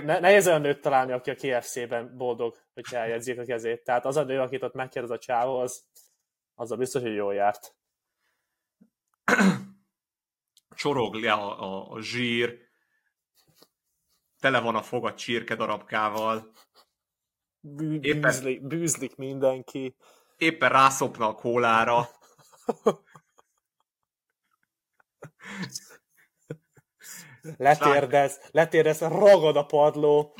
[0.00, 3.84] ne, nehéz olyan nőt találni, aki a KFC-ben boldog, hogy eljegyzik a kezét.
[3.84, 5.84] Tehát az a nő, akit ott megkérdez a csávó, az,
[6.54, 7.74] az a biztos, hogy jól járt.
[10.74, 12.58] Csorog le a, a, a zsír,
[14.38, 16.52] tele van a fogad csirke darabkával.
[18.00, 19.96] Éppen, bűzlik, bűzlik mindenki.
[20.36, 22.08] Éppen rászopna a kólára.
[27.58, 30.32] Letérdez, letérdez, ragad a padló.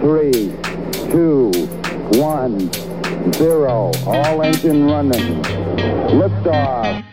[0.00, 0.52] Three,
[1.10, 1.50] two,
[2.18, 2.70] one,
[3.32, 3.90] zero.
[4.06, 5.42] All engine running.
[6.18, 7.04] Liftoff.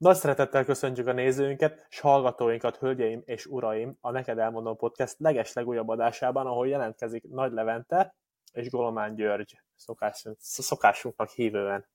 [0.00, 5.52] Nagy szeretettel köszöntjük a nézőinket és hallgatóinkat, hölgyeim és uraim, a Neked Elmondom Podcast leges
[5.52, 8.16] legújabb adásában, ahol jelentkezik Nagy Levente
[8.52, 11.88] és Golomán György, szokásunk, szokásunknak hívően.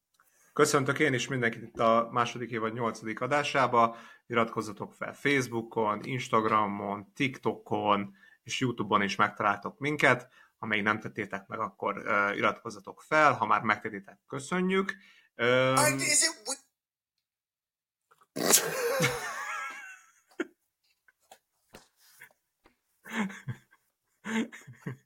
[0.54, 3.96] Köszöntök én is mindenkit itt a második évad nyolcadik adásába.
[4.28, 10.28] Iratkozzatok fel Facebookon, Instagramon, TikTokon és Youtube-on is megtaláltok minket.
[10.58, 13.34] Ha még nem tettétek meg, akkor uh, iratkozzatok fel.
[13.34, 14.96] Ha már megtettétek, köszönjük.
[15.38, 15.76] Um,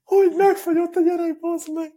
[0.04, 1.92] hogy megfagyott a gyerek, bazd meg!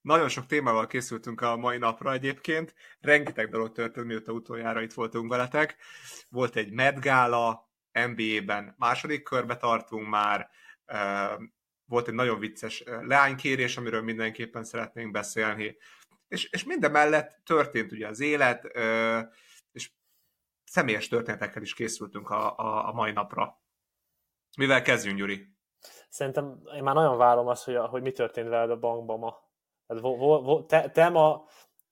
[0.00, 2.74] Nagyon sok témával készültünk a mai napra egyébként.
[3.00, 5.76] Rengeteg dolog történt, mióta utoljára itt voltunk veletek.
[6.28, 10.50] Volt egy Met Gala, NBA-ben második körbe tartunk már,
[11.84, 15.76] volt egy nagyon vicces leánykérés, amiről mindenképpen szeretnénk beszélni,
[16.28, 18.64] és, és minden mellett történt ugye az élet,
[19.72, 19.90] és
[20.64, 23.63] személyes történetekkel is készültünk a, a, a mai napra.
[24.56, 25.52] Mivel kezdjünk, Gyuri?
[26.08, 29.42] Szerintem én már nagyon várom azt, hogy, hogy mi történt veled a bankban ma.
[29.86, 31.44] Tehát, vo, vo, vo, te, te ma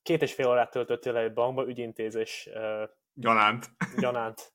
[0.02, 3.70] két és fél órát töltöttél egy bankba ügyintézés uh, gyanánt.
[3.96, 4.52] gyanánt.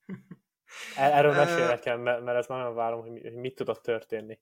[0.96, 4.40] E, erről mesélj nekem, mert, mert ez már nagyon várom, hogy, mit tudott történni.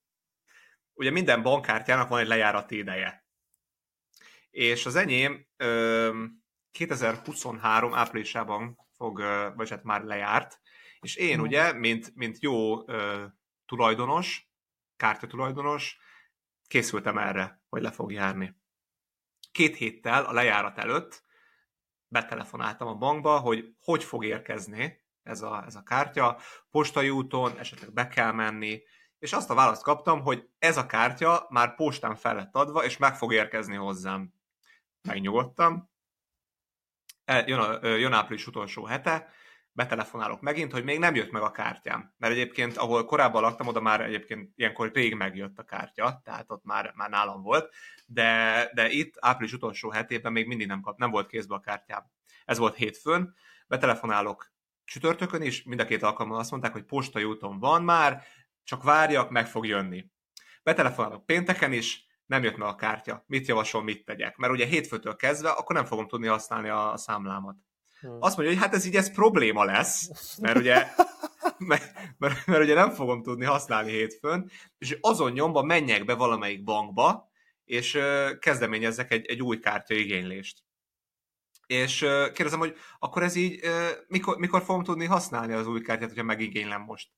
[0.94, 3.26] Ugye minden bankkártyának van egy lejárati ideje.
[4.50, 5.48] És az enyém
[6.72, 9.22] 2023 áprilisában fog,
[9.56, 10.60] vagy hát már lejárt,
[11.00, 12.84] és én ugye, mint, mint jó
[13.66, 14.50] tulajdonos,
[14.96, 15.98] kártya tulajdonos,
[16.68, 18.56] készültem erre, hogy le fog járni.
[19.52, 21.24] Két héttel a lejárat előtt
[22.08, 26.40] betelefonáltam a bankba, hogy hogy fog érkezni ez a, ez a kártya,
[26.70, 28.84] postai úton, esetleg be kell menni,
[29.20, 32.98] és azt a választ kaptam, hogy ez a kártya már postán fel lett adva, és
[32.98, 34.34] meg fog érkezni hozzám.
[35.02, 35.90] Megnyugodtam.
[37.26, 39.30] Jön, a, jön április utolsó hete,
[39.76, 42.14] betelefonálok megint, hogy még nem jött meg a kártyám.
[42.18, 46.64] Mert egyébként, ahol korábban laktam, oda már egyébként ilyenkor rég megjött a kártya, tehát ott
[46.64, 47.74] már, már nálam volt,
[48.06, 52.12] de, de itt április utolsó hetében még mindig nem, kap, nem volt kézbe a kártyám.
[52.46, 53.36] Ez volt hétfőn,
[53.68, 54.52] betelefonálok
[54.84, 58.24] csütörtökön is, mind a két alkalommal azt mondták, hogy postai úton van már,
[58.64, 60.06] csak várjak, meg fog jönni.
[60.64, 63.24] Betelefonálok pénteken is, nem jött meg a kártya.
[63.28, 64.38] Mit javasol, mit tegyek?
[64.38, 67.56] Mert ugye hétfőtől kezdve, akkor nem fogom tudni használni a számlámat.
[68.06, 68.18] Hmm.
[68.20, 70.88] Azt mondja, hogy hát ez így ez probléma lesz, mert ugye,
[71.58, 76.64] mert, mert, mert ugye nem fogom tudni használni hétfőn, és azon nyomba menjek be valamelyik
[76.64, 77.32] bankba,
[77.66, 78.00] és
[78.40, 80.64] kezdeményezzek egy, egy új kártya igénylést.
[81.68, 82.00] És
[82.34, 83.60] kérdezem, hogy akkor ez így,
[84.08, 87.10] mikor, mikor fogom tudni használni az új kártyát, hogyha megigénylem most?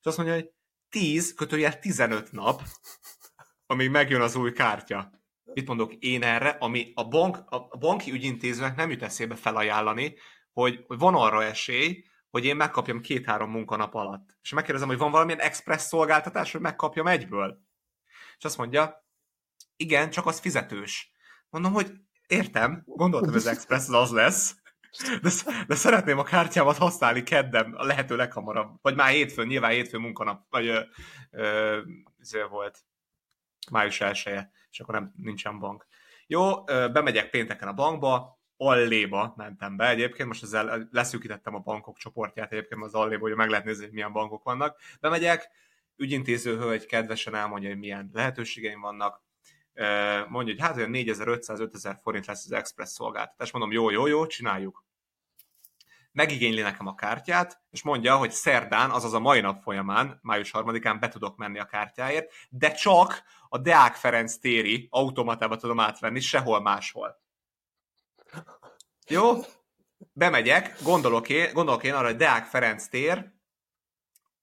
[0.00, 0.50] És azt mondja, hogy
[0.88, 2.62] 10, kötőjel 15 nap,
[3.66, 5.10] amíg megjön az új kártya.
[5.54, 10.16] Mit mondok én erre, ami a, bank, a banki ügyintézőnek nem jut eszébe felajánlani,
[10.52, 14.38] hogy, hogy van arra esély, hogy én megkapjam két-három munkanap alatt.
[14.42, 17.58] És megkérdezem, hogy van valamilyen express szolgáltatás, hogy megkapjam egyből.
[18.38, 19.06] És azt mondja,
[19.76, 21.12] igen, csak az fizetős.
[21.50, 21.92] Mondom, hogy
[22.26, 24.56] értem, gondoltam, hogy az express az, az lesz,
[25.22, 25.30] de,
[25.66, 28.78] de szeretném a kártyámat használni kedden, a lehető leghamarabb.
[28.82, 30.80] Vagy már hétfőn, nyilván hétfőn munkanap, vagy ö,
[31.30, 31.80] ö,
[32.48, 32.84] volt
[33.70, 34.38] május 1
[34.70, 35.86] és akkor nem, nincsen bank.
[36.26, 42.52] Jó, bemegyek pénteken a bankba, Alléba mentem be egyébként, most ezzel leszűkítettem a bankok csoportját
[42.52, 44.80] egyébként az Alléba, hogy meg lehet nézni, hogy milyen bankok vannak.
[45.00, 45.48] Bemegyek,
[45.96, 49.22] ügyintéző hölgy kedvesen elmondja, hogy milyen lehetőségeim vannak,
[50.28, 53.50] mondja, hogy hát olyan 4500-5000 forint lesz az express szolgáltatás.
[53.50, 54.84] Mondom, jó, jó, jó, csináljuk
[56.14, 60.96] megigényli nekem a kártyát, és mondja, hogy szerdán, azaz a mai nap folyamán, május 3-án
[61.00, 66.60] be tudok menni a kártyáért, de csak a Deák Ferenc téri automatába tudom átvenni, sehol
[66.60, 67.22] máshol.
[69.08, 69.32] Jó?
[70.12, 73.32] bemegyek, gondolok én, gondolok én arra, hogy Deák Ferenc tér,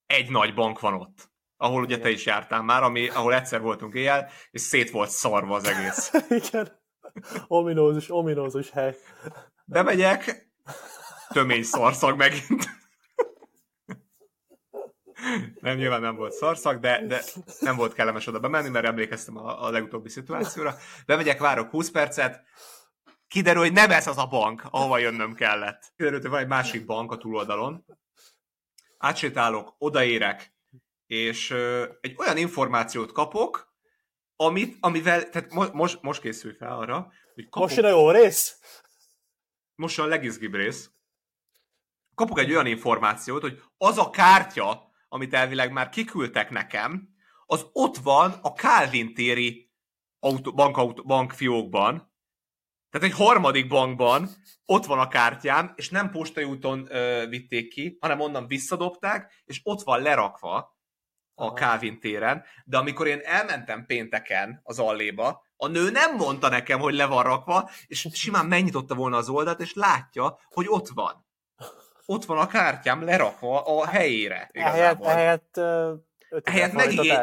[0.06, 1.30] egy nagy bank van ott
[1.62, 5.56] ahol ugye te is jártál már, ami, ahol egyszer voltunk éjjel, és szét volt szarva
[5.56, 6.12] az egész.
[6.48, 6.82] Igen.
[7.48, 8.96] Ominózus, ominózus hely.
[9.66, 10.50] Bemegyek,
[11.34, 12.70] tömény szarszag megint.
[15.60, 17.22] Nem, nyilván nem volt szarszag, de, de
[17.60, 20.76] nem volt kellemes oda bemenni, mert emlékeztem a, a legutóbbi szituációra.
[21.06, 22.44] Bemegyek, várok 20 percet,
[23.28, 25.94] kiderül, hogy nem ez az a bank, ahova jönnöm kellett.
[25.96, 27.86] Kiderült, hogy van egy másik bank a túloldalon.
[28.98, 30.54] Átsétálok, odaérek,
[31.06, 31.52] és
[32.02, 33.74] egy olyan információt kapok,
[34.36, 38.12] amit, amivel, tehát mo- most, most készül fel arra, hogy kapok, most jön a jó
[38.12, 38.60] rész?
[39.76, 40.92] Most a legizgibb rész.
[42.22, 47.10] Kapok egy olyan információt, hogy az a kártya, amit elvileg már kiküldtek nekem,
[47.46, 49.72] az ott van a Calvin téri
[50.20, 52.14] autó, bank, bankfiókban,
[52.90, 54.30] tehát egy harmadik bankban
[54.66, 59.60] ott van a kártyám, és nem postai úton ö, vitték ki, hanem onnan visszadobták, és
[59.64, 60.80] ott van lerakva,
[61.36, 66.80] a Calvin téren, de amikor én elmentem pénteken az alléba, a nő nem mondta nekem,
[66.80, 71.30] hogy le van rakva, és simán megnyitotta volna az oldalt, és látja, hogy ott van.
[72.12, 74.50] Ott van a kártyám lerakva a helyére.
[74.52, 75.58] Ehelyett, ehelyett,
[76.44, 77.20] ehelyett, megigény...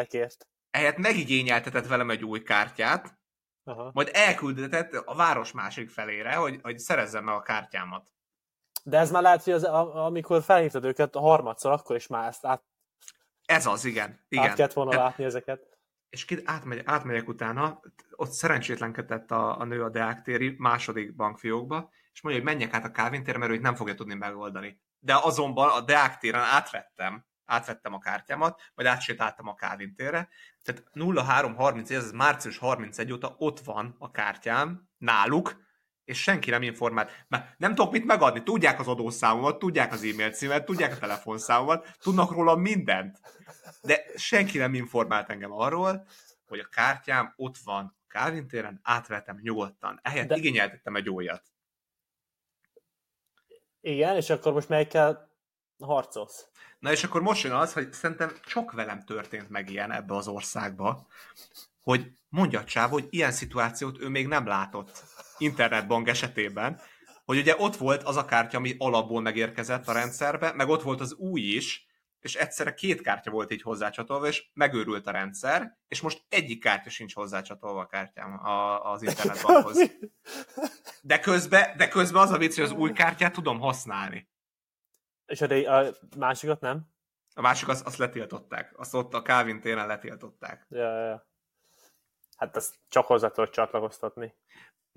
[0.70, 3.19] ehelyett megigényeltetett velem egy új kártyát,
[3.64, 3.90] Aha.
[3.94, 8.12] majd elküldetett a város másik felére, hogy, hogy szerezzem meg a kártyámat.
[8.85, 9.64] De ez már lehet, hogy az,
[9.94, 12.62] amikor felhívtad őket a harmadszor, akkor is már ezt át
[13.44, 14.25] ez az, igen.
[14.29, 14.49] igen.
[14.49, 15.79] Át kellett volna látni ezeket.
[16.08, 17.81] És ki, átmegy, átmegyek utána,
[18.17, 22.85] ott szerencsétlenkedett a, a nő a Deák téri második bankfiókba, és mondja, hogy menjek át
[22.85, 24.81] a Calvin térre, mert ő nem fogja tudni megoldani.
[24.99, 30.29] De azonban a Deák téren átvettem, átvettem a kártyámat, majd átsétáltam a Calvin térre.
[30.62, 35.67] Tehát 0330, ez március 31 óta ott van a kártyám náluk,
[36.05, 37.25] és senki nem informált.
[37.29, 38.43] Mert nem tudok mit megadni.
[38.43, 43.20] Tudják az adószámomat, tudják az e-mail címet, tudják a telefonszámomat, tudnak róla mindent.
[43.82, 46.06] De senki nem informált engem arról,
[46.47, 50.00] hogy a kártyám ott van Calvin téren, átvettem nyugodtan.
[50.03, 50.37] Ehelyett De...
[50.37, 51.43] igényeltettem egy újat.
[53.80, 55.30] Igen, és akkor most melyikkel
[55.78, 56.48] harcolsz?
[56.78, 60.28] Na és akkor most jön az, hogy szerintem csak velem történt meg ilyen ebbe az
[60.28, 61.06] országba,
[61.82, 65.02] hogy mondja Csáv, hogy ilyen szituációt ő még nem látott
[65.38, 66.80] internetbank esetében,
[67.25, 71.00] hogy ugye ott volt az a kártya, ami alapból megérkezett a rendszerbe, meg ott volt
[71.00, 71.86] az új is,
[72.20, 76.90] és egyszerre két kártya volt így hozzácsatolva, és megőrült a rendszer, és most egyik kártya
[76.90, 79.90] sincs hozzácsatolva a kártyám a, az internetbankhoz.
[81.08, 84.28] De közben, de közben az a vicc, hogy az új kártyát tudom használni.
[85.26, 86.87] És a, a másikat nem?
[87.34, 88.78] A másik azt, azt letiltották.
[88.78, 90.66] Azt ott a Calvin téren letiltották.
[90.69, 91.28] Ja, ja.
[92.37, 94.34] Hát ezt csak hozzá tudod csatlakoztatni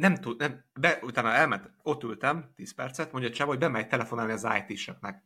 [0.02, 4.32] nem tud, nem, be, utána elment, ott ültem 10 percet, mondja Csaba, hogy bemegy telefonálni
[4.32, 5.24] az IT-seknek.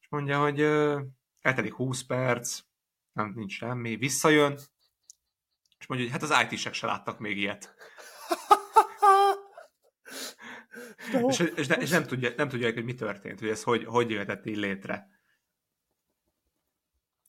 [0.00, 1.00] És mondja, hogy ö,
[1.40, 2.60] eltelik 20 perc,
[3.12, 4.52] nem, nincs semmi, visszajön,
[5.78, 7.74] és mondja, hogy hát az IT-sek se láttak még ilyet.
[11.12, 14.10] És, és, ne, és nem, tudja, nem tudják, hogy mi történt, hogy ez hogy, hogy
[14.10, 15.08] jöhetett így létre.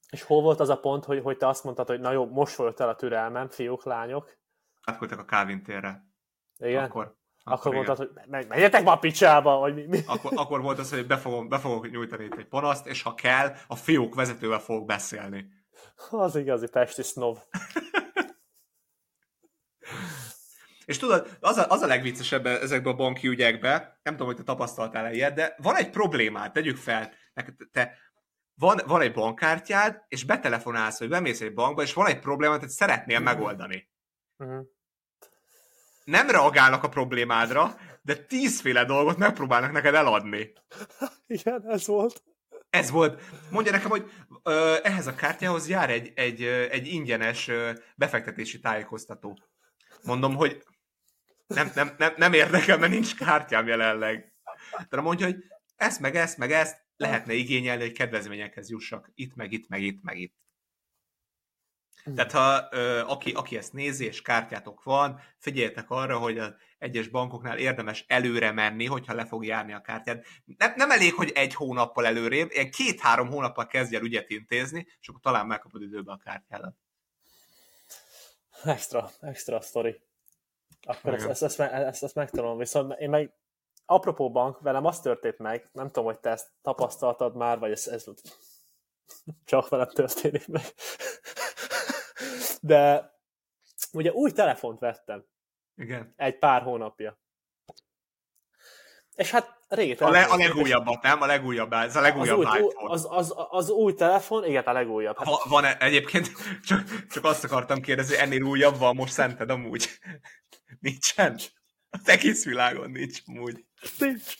[0.10, 2.56] És hol volt az a pont, hogy, hogy te azt mondtad, hogy na jó, most
[2.56, 4.38] volt el a türelmem, fiúk, lányok?
[4.84, 6.08] Átküldtek a Calvin térre.
[6.58, 6.84] Igen?
[6.84, 10.00] Akkor, akkor, akkor mondtad, hogy meg, menjetek ma a picsába, vagy mi, mi?
[10.06, 13.16] Akkor, akkor volt az, hogy be, fogom, be fogok nyújtani itt egy panaszt, és ha
[13.16, 15.50] kell, a fiúk vezetővel fogok beszélni.
[16.10, 17.38] Az igazi pesti snob.
[20.90, 24.44] És tudod, az a, az a legviccesebb ezekben a banki ügyekben, nem tudom, hogy te
[24.44, 27.14] tapasztaltál-e ilyet, de van egy problémát, tegyük fel,
[27.72, 27.98] te
[28.54, 32.70] van, van egy bankkártyád, és betelefonálsz, hogy bemész egy bankba, és van egy problémát, hogy
[32.70, 33.90] szeretnél megoldani.
[34.38, 34.68] Uh-huh
[36.10, 40.54] nem reagálnak a problémádra, de tízféle dolgot megpróbálnak neked eladni.
[41.28, 42.24] Igen, ez volt.
[42.70, 43.22] Ez volt.
[43.52, 44.12] Mondja nekem, hogy
[44.44, 49.40] ö, ehhez a kártyához jár egy, egy, egy ingyenes ö, befektetési tájékoztató.
[50.04, 50.64] Mondom, hogy
[51.56, 54.34] nem, nem, nem, nem érdekel, mert nincs kártyám jelenleg.
[54.90, 55.44] De mondja, hogy
[55.76, 59.12] ezt meg ezt meg ezt lehetne igényelni, hogy kedvezményekhez jussak.
[59.14, 60.38] Itt, meg itt, meg itt, meg itt.
[62.16, 67.08] Tehát ha ö, aki, aki ezt nézi, és kártyátok van, figyeljetek arra, hogy az egyes
[67.08, 70.26] bankoknál érdemes előre menni, hogyha le fog járni a kártyát.
[70.58, 75.08] Nem, nem elég, hogy egy hónappal előrébb, ilyen két-három hónappal kezdj el ügyet intézni, és
[75.08, 76.76] akkor talán megkapod időbe a kártyádat.
[78.64, 80.02] Extra, extra sztori.
[80.88, 82.58] Akkor ezt, ezt, ezt, ezt, ezt megtanulom.
[82.58, 83.34] Viszont én meg,
[83.86, 87.88] apropó bank, velem az történt meg, nem tudom, hogy te ezt tapasztaltad már, vagy ez,
[87.88, 88.06] ez
[89.46, 90.64] csak velem történik meg
[92.62, 93.14] de
[93.92, 95.26] ugye új telefont vettem.
[95.76, 96.14] Igen.
[96.16, 97.20] Egy pár hónapja.
[99.20, 101.22] És hát régi A, le, a legújabbat, nem?
[101.22, 102.94] A legújabb, ez a legújabb az új, iPhone.
[102.94, 105.18] az, az, az, új telefon, igen, a legújabb.
[105.18, 106.32] Hát, Ha, van -e, egyébként,
[106.68, 109.90] csak, csak azt akartam kérdezni, ennél újabb van most szented amúgy?
[110.80, 111.40] Nincsen?
[111.90, 113.66] Az egész világon nincs amúgy.
[113.98, 114.34] nincs.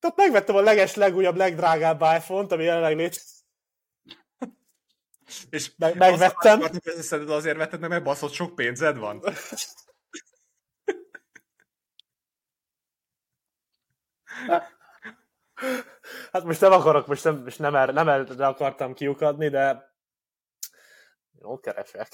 [0.00, 3.34] Tehát megvettem a leges, legújabb, legdrágább iPhone-t, ami jelenleg létezik.
[5.50, 6.60] És Meg- megvettem.
[6.60, 9.22] Azt akartam, azért vetted mert baszott sok pénzed van.
[16.32, 19.94] Hát most nem akarok, most nem, most nem, erre, nem erre akartam kiukadni, de
[21.32, 22.08] jó keresek.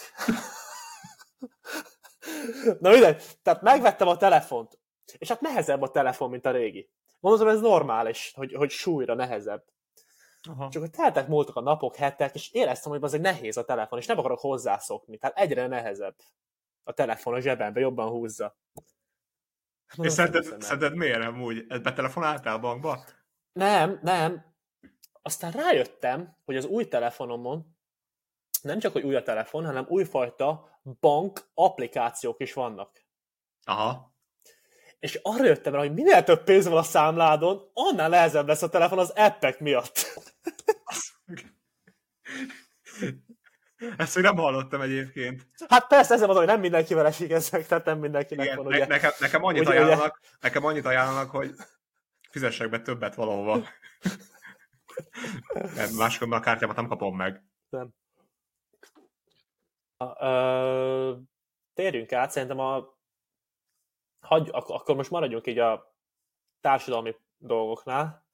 [2.78, 4.78] Na mindegy, tehát megvettem a telefont,
[5.18, 6.90] és hát nehezebb a telefon, mint a régi.
[7.20, 9.64] Mondom, ez normális, hogy, hogy súlyra nehezebb.
[10.48, 10.68] Aha.
[10.68, 13.98] Csak hogy teltek múltak a napok, hetek, és éreztem, hogy az egy nehéz a telefon,
[13.98, 15.18] és nem akarok hozzászokni.
[15.18, 16.16] Tehát egyre nehezebb
[16.84, 18.56] a telefon a zsebembe, jobban húzza.
[19.96, 21.64] Mondom, És szerinted, szerinted miért amúgy?
[21.68, 23.04] Ezt betelefonáltál bankba?
[23.52, 24.54] Nem, nem.
[25.22, 27.76] Aztán rájöttem, hogy az új telefonomon
[28.62, 33.04] nem csak, hogy új a telefon, hanem újfajta bank applikációk is vannak.
[33.64, 34.14] Aha.
[34.98, 38.68] És arra jöttem rá, hogy minél több pénz van a számládon, annál nehezebb lesz a
[38.68, 40.06] telefon az appek miatt.
[43.96, 45.46] Ezt még nem hallottam egyébként.
[45.68, 48.76] Hát persze, ezzel mondom, hogy nem mindenkivel esik ezek, tehát nem mindenkinek Igen, van, ne,
[48.76, 48.86] ugye.
[48.86, 51.54] nekem, nekem, annyit Ugye- ugye- ajánlanak, nekem annyit ajánlanak, hogy
[52.30, 53.58] fizessek be többet valahova.
[55.52, 57.42] Mert máskor a kártyámat nem kapom meg.
[57.68, 57.88] Nem.
[59.96, 61.16] A- Ö,
[61.74, 62.98] térjünk át, szerintem a
[64.20, 65.94] hagy, ak- akkor most maradjunk így a
[66.60, 68.26] társadalmi dolgoknál.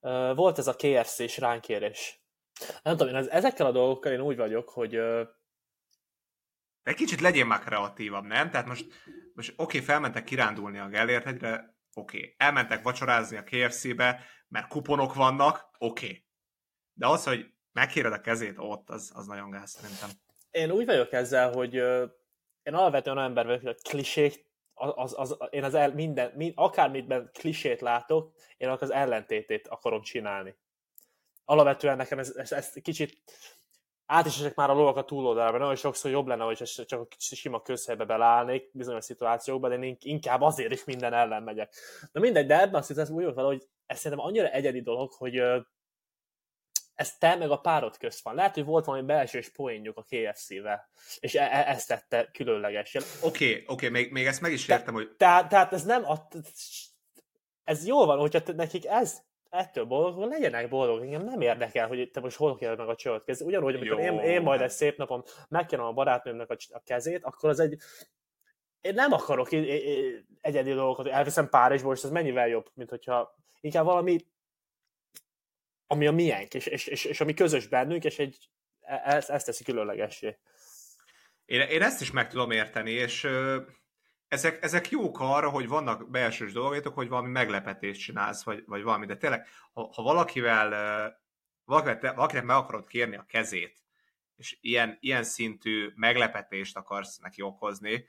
[0.00, 2.23] Ö, Volt ez a KFC-s ránkérés.
[2.82, 4.94] Nem tudom, én ez, ezekkel a dolgokkal én úgy vagyok, hogy
[6.84, 8.50] egy kicsit legyél már kreatívabb, nem?
[8.50, 8.86] Tehát most,
[9.34, 12.16] most oké, okay, felmentek kirándulni a Gellért hegyre, oké.
[12.16, 12.34] Okay.
[12.36, 16.06] Elmentek vacsorázni a KFC-be, mert kuponok vannak, oké.
[16.06, 16.24] Okay.
[16.92, 20.10] De az, hogy megkéred a kezét ott, az, az nagyon gáz szerintem.
[20.50, 22.06] én úgy vagyok ezzel, hogy ö,
[22.62, 26.32] én alapvetően olyan ember vagyok, hogy a klisék, az, az, az, én az el, minden,
[26.36, 30.56] mind, akármitben klisét látok, én az ellentétét akarom csinálni.
[31.44, 33.22] Alapvetően nekem ez, ez, ez kicsit
[34.06, 37.06] át is esek már a lovak a túloldalra, nagyon sokszor jobb lenne, hogy csak a
[37.06, 41.74] kicsi sima közhelybe beleállnék bizonyos szituációkban, de én ink- inkább azért is minden ellen megyek.
[42.12, 45.42] Na mindegy, de ebben a szituációban úgy vele, hogy ez szerintem annyira egyedi dolog, hogy
[46.94, 48.34] ez te meg a párod közt van.
[48.34, 53.02] Lehet, hogy volt valami belsős poénjuk a KFC-vel, és e- e- ezt tette különlegesen.
[53.22, 55.84] Oké, okay, oké, okay, még, még ezt meg is Te- értem, hogy Tehát, tehát ez
[55.84, 56.28] nem a,
[57.64, 59.22] ez jól van, hogyha te- nekik ez
[59.54, 61.02] ettől boldog, legyenek boldog.
[61.02, 63.46] Engem nem érdekel, hogy te most hol kéred meg a csőt kezét.
[63.46, 67.50] Ugyanúgy, amikor én, én majd egy szép napon megkérem a barátnőmnek a, a kezét, akkor
[67.50, 67.76] az egy
[68.80, 72.90] én nem akarok i- i- i- egyedi dolgokat, elviszem Párizsból, és ez mennyivel jobb, mint
[72.90, 74.16] hogyha inkább valami,
[75.86, 78.48] ami a miénk, és, és, és, és ami közös bennünk, és egy,
[78.80, 80.38] e- ezt, ezt teszi különlegessé.
[81.44, 83.28] Én, én ezt is meg tudom érteni, és
[84.28, 89.06] ezek, ezek jók arra, hogy vannak belsős dolgaitok, hogy valami meglepetést csinálsz, vagy, vagy valami,
[89.06, 90.70] de tényleg, ha, ha valakivel,
[91.64, 93.82] valakivel te, valakinek meg akarod kérni a kezét,
[94.36, 98.08] és ilyen, ilyen szintű meglepetést akarsz neki okozni,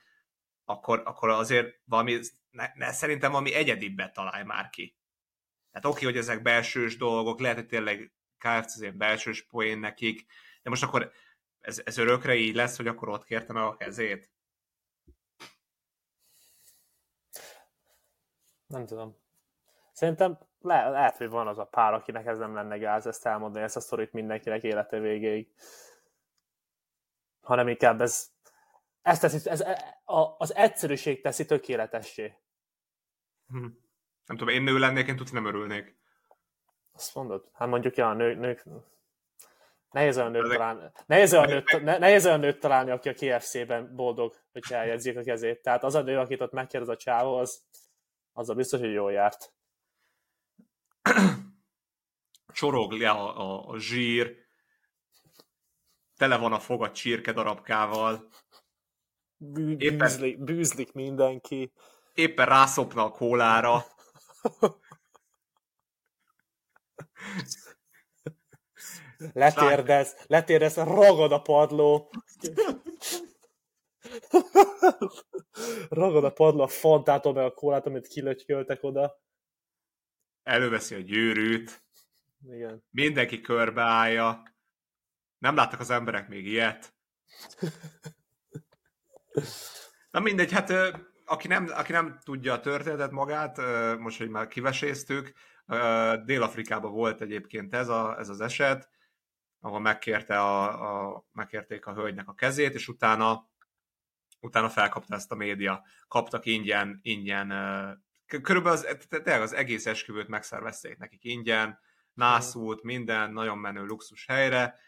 [0.65, 2.19] akkor, akkor azért valami,
[2.50, 4.98] ne, ne, szerintem valami egyedibbet találj már ki.
[5.72, 10.25] Tehát oké, hogy ezek belsős dolgok, lehet, hogy tényleg KFC belsős poén nekik,
[10.62, 11.12] de most akkor
[11.60, 14.35] ez, ez örökre így lesz, hogy akkor ott kérte meg a kezét?
[18.75, 19.17] Nem tudom.
[19.91, 23.63] Szerintem le, lehet, hogy van az a pár, akinek ez nem lenne gáz ezt elmondani,
[23.63, 25.53] ezt a sztorit mindenkinek élete végéig.
[27.41, 28.29] Hanem inkább ez,
[29.01, 29.62] ez teszi, ez,
[30.05, 32.34] a, az egyszerűség teszi tökéletessé.
[33.48, 33.65] Hm.
[34.25, 35.98] Nem tudom, én nő lennék, én tudni nem örülnék.
[36.94, 37.50] Azt mondod?
[37.53, 38.65] Hát mondjuk, ja, a nők, nők
[39.91, 43.96] nehéz olyan nőt találni, nehéz olyan nőt, ne, nehéz olyan nőt találni, aki a KFC-ben
[43.96, 45.62] boldog, hogy eljegyzik a kezét.
[45.62, 47.63] Tehát az a nő, akit ott megkérdez a csávó, az,
[48.38, 49.54] az a biztos, hogy jól járt.
[52.54, 54.36] Csorog le a, a, a zsír,
[56.15, 58.30] tele van a foga csirke darabkával,
[59.38, 61.72] Bű, Éppen- bűzlik, bűzlik mindenki.
[62.13, 63.86] éppen rászopna a kólára,
[69.34, 72.12] Letérdez, letérdez, ragad a padló.
[75.89, 79.22] ragad a padló a fantától meg a kólát, amit kilötyköltek oda.
[80.43, 81.84] előveszi a gyűrűt,
[82.48, 82.84] Igen.
[82.89, 84.43] mindenki körbeállja,
[85.38, 86.95] nem láttak az emberek még ilyet.
[90.12, 90.74] Na mindegy, hát
[91.25, 93.57] aki nem, aki nem tudja a történetet magát,
[94.00, 95.34] most, hogy már kiveséztük,
[96.25, 98.89] Dél-Afrikában volt egyébként ez, a, ez az eset,
[99.60, 100.63] ahol megkérte a,
[101.13, 103.50] a, megkérték a hölgynek a kezét, és utána,
[104.46, 105.84] utána felkapta ezt a média.
[106.08, 107.48] Kaptak ingyen, ingyen
[108.25, 111.80] körülbelül az, tényleg az egész esküvőt megszervezték nekik ingyen,
[112.14, 114.80] nászút, minden, nagyon menő luxus helyre,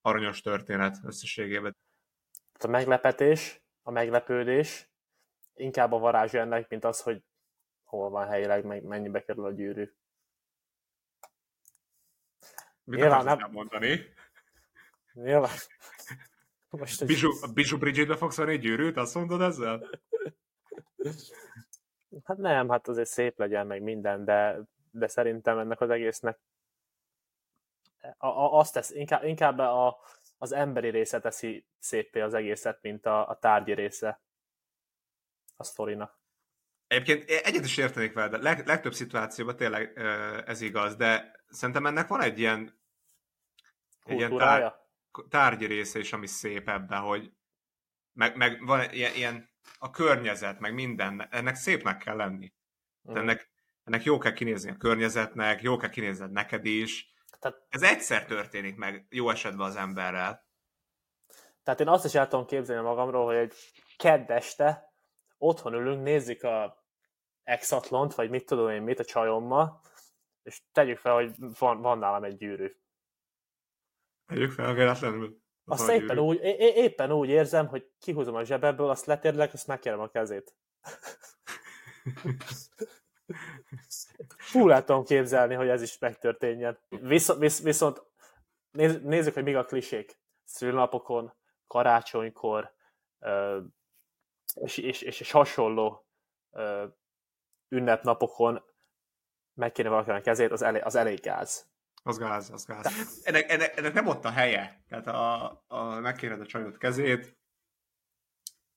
[0.00, 1.76] aranyos történet összességében.
[2.58, 4.90] A meglepetés, a meglepődés
[5.54, 7.22] inkább a varázsa ennek, mint az, hogy
[7.84, 9.92] hol van helyileg, mennyibe kerül a gyűrű.
[12.84, 13.50] Mit Nyilván nem...
[13.50, 14.14] mondani?
[15.12, 15.56] Nyilván.
[16.70, 17.24] Most egy...
[17.40, 18.96] a Bijou Bridgetbe fogsz venni egy gyűrűt?
[18.96, 19.90] Azt mondod ezzel?
[22.24, 24.60] Hát nem, hát azért szép legyen meg minden, de,
[24.90, 26.38] de szerintem ennek az egésznek
[28.00, 30.00] a, a, azt tesz, inkább, inkább a,
[30.38, 34.20] az emberi része teszi szépé az egészet, mint a, a tárgyi része
[35.56, 36.18] a sztorinak.
[36.86, 39.98] Egyébként egyet is értenék vele, de leg, legtöbb szituációban tényleg
[40.46, 42.80] ez igaz, de szerintem ennek van egy ilyen,
[44.04, 44.79] egy ilyen tár,
[45.28, 47.32] tárgyi része is, ami szép ebbe, hogy
[48.12, 52.52] meg, meg van ilyen, ilyen a környezet, meg minden, ennek szépnek kell lenni.
[53.10, 53.16] Mm.
[53.16, 53.50] Ennek,
[53.84, 57.14] ennek jó kell kinézni a környezetnek, jó kell kinézned neked is.
[57.38, 60.48] Tehát, Ez egyszer történik meg jó esetben az emberrel.
[61.62, 63.54] Tehát én azt is el tudom képzelni magamról, hogy egy
[63.96, 64.92] kedd este
[65.38, 66.84] otthon ülünk, nézzük a
[67.42, 69.80] exatlont, vagy mit tudom én mit a csajommal,
[70.42, 72.72] és tegyük fel, hogy van, van nálam egy gyűrű.
[74.30, 75.38] Tegyük fel, véletlenül.
[75.64, 80.00] Azt éppen úgy, é- éppen úgy érzem, hogy kihúzom a zsebebből, azt letérlek, azt megkérem
[80.00, 80.56] a kezét.
[84.36, 86.78] Fú, látom képzelni, hogy ez is megtörténjen.
[86.88, 88.02] Visz, visz, viszont
[88.70, 90.18] néz, nézzük, hogy még a klisék.
[90.44, 91.34] Szülnapokon,
[91.66, 92.74] karácsonykor,
[94.54, 96.06] és, és, és, és hasonló
[97.68, 98.64] ünnepnapokon
[99.54, 101.70] megkéne valakinek kezét, az elég, az elég gáz.
[102.02, 103.20] Az gáz, az gáz.
[103.24, 104.82] Ennek, ennek, ennek nem ott a helye.
[104.88, 107.38] Tehát a, a, megkéred a csajod kezét,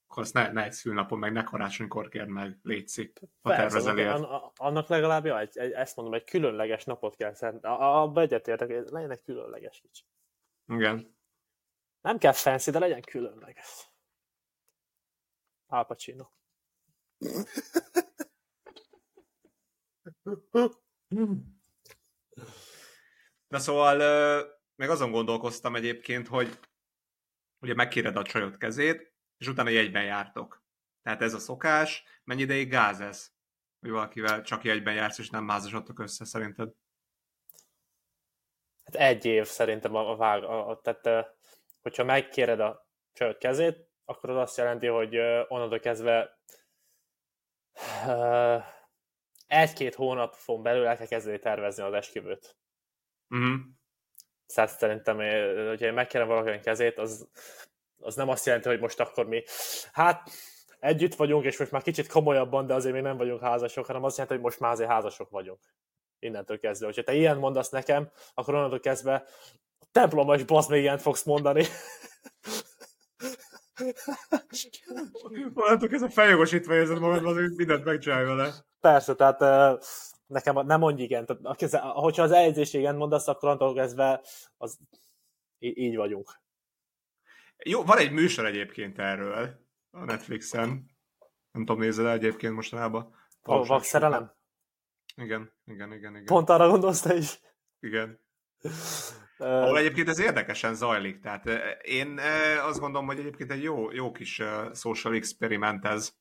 [0.06, 4.88] akkor azt ne, ne egy szülnapon, meg ne karácsonykor kérd meg, létszik, ha tervezel Annak
[4.88, 7.64] legalább, ja, egy, egy, ezt mondom, egy különleges napot kell szent.
[7.64, 10.04] Abba egyetértek, legyen egy különleges kicsi.
[10.66, 11.16] Igen.
[12.00, 13.90] Nem kell fancy, de legyen különleges.
[15.66, 16.28] Al Pacino.
[23.54, 23.96] Na szóval
[24.74, 26.58] meg azon gondolkoztam egyébként, hogy
[27.58, 30.64] ugye megkéred a csajod kezét, és utána jegyben jártok.
[31.02, 32.04] Tehát ez a szokás.
[32.24, 33.32] Mennyi ideig gáz ez?
[33.80, 36.72] Hogy valakivel csak jegyben jársz, és nem mázasodtok össze, szerinted?
[38.84, 40.42] Hát egy év szerintem a, a vág.
[40.42, 41.36] A, a, tehát,
[41.82, 45.16] hogyha megkéred a csajod kezét, akkor az azt jelenti, hogy
[45.48, 46.38] onnantól kezdve
[49.46, 52.62] egy-két hónap fog belül el kell kezdeni tervezni az esküvőt.
[53.30, 53.54] Uh-huh.
[54.46, 55.16] Szóval szerintem,
[55.68, 57.28] hogyha én megkérem valakinek kezét, az,
[57.96, 59.42] az nem azt jelenti, hogy most akkor mi,
[59.92, 60.30] hát
[60.78, 64.16] együtt vagyunk, és most már kicsit komolyabban, de azért még nem vagyunk házasok, hanem azt
[64.16, 65.60] jelenti, hogy most már azért házasok vagyunk.
[66.18, 66.86] Innentől kezdve.
[66.86, 69.24] Hogyha te ilyen mondasz nekem, akkor onnantól kezdve
[69.78, 71.64] a templomban is basz még ilyent fogsz mondani.
[75.90, 78.54] Ez a feljogosítva érzed magad, az mindent megcsinálj vele.
[78.80, 79.40] Persze, tehát
[80.34, 81.26] nekem nem mondj igen.
[81.26, 84.24] Tehát, hogyha az eljegyzés igen mondasz, akkor attól kezdve
[84.56, 84.78] az,
[85.58, 86.42] így vagyunk.
[87.64, 89.58] Jó, van egy műsor egyébként erről
[89.90, 90.68] a Netflixen.
[91.50, 93.14] Nem tudom, nézed egyébként mostanában.
[93.42, 94.32] A vakszerelem?
[95.16, 96.24] Igen, igen, igen, igen.
[96.24, 97.40] Pont arra gondolsz te is?
[97.80, 98.20] Igen.
[99.38, 101.20] Ahol egyébként ez érdekesen zajlik.
[101.20, 101.46] Tehát
[101.82, 102.18] én
[102.62, 104.42] azt gondolom, hogy egyébként egy jó, jó kis
[104.72, 106.16] social experiment ez.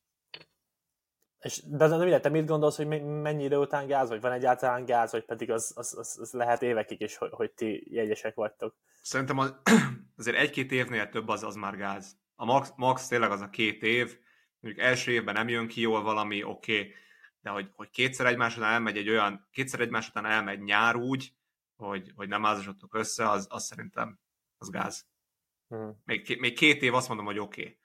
[1.44, 2.88] És, de nem illetve, mit gondolsz, hogy
[3.22, 6.62] mennyi idő után gáz, vagy van egyáltalán gáz, vagy pedig az, az, az, az lehet
[6.62, 8.76] évekig is, hogy, hogy ti jegyesek vagytok?
[9.02, 9.56] Szerintem az,
[10.18, 12.18] azért egy-két évnél több az, az már gáz.
[12.36, 14.20] A max, max tényleg az a két év,
[14.60, 16.94] mondjuk első évben nem jön ki jól valami, oké, okay,
[17.42, 21.34] de hogy, hogy kétszer egymás után elmegy egy olyan, kétszer egymás után elmegy nyár úgy,
[21.76, 24.20] hogy, hogy nem házasodtok össze, az, az szerintem
[24.58, 25.06] az gáz.
[25.68, 26.02] Hmm.
[26.06, 27.62] Még, még két év azt mondom, hogy oké.
[27.62, 27.82] Okay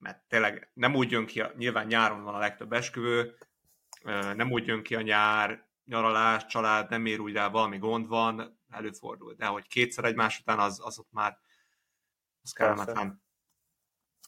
[0.00, 3.36] mert tényleg nem úgy jön ki, a, nyilván nyáron van a legtöbb esküvő,
[4.34, 8.60] nem úgy jön ki a nyár, nyaralás, család, nem ér úgy rá, valami gond van,
[8.70, 9.34] előfordul.
[9.34, 11.38] De hogy kétszer egymás után, az, az ott már
[12.42, 13.22] az kellemetlen.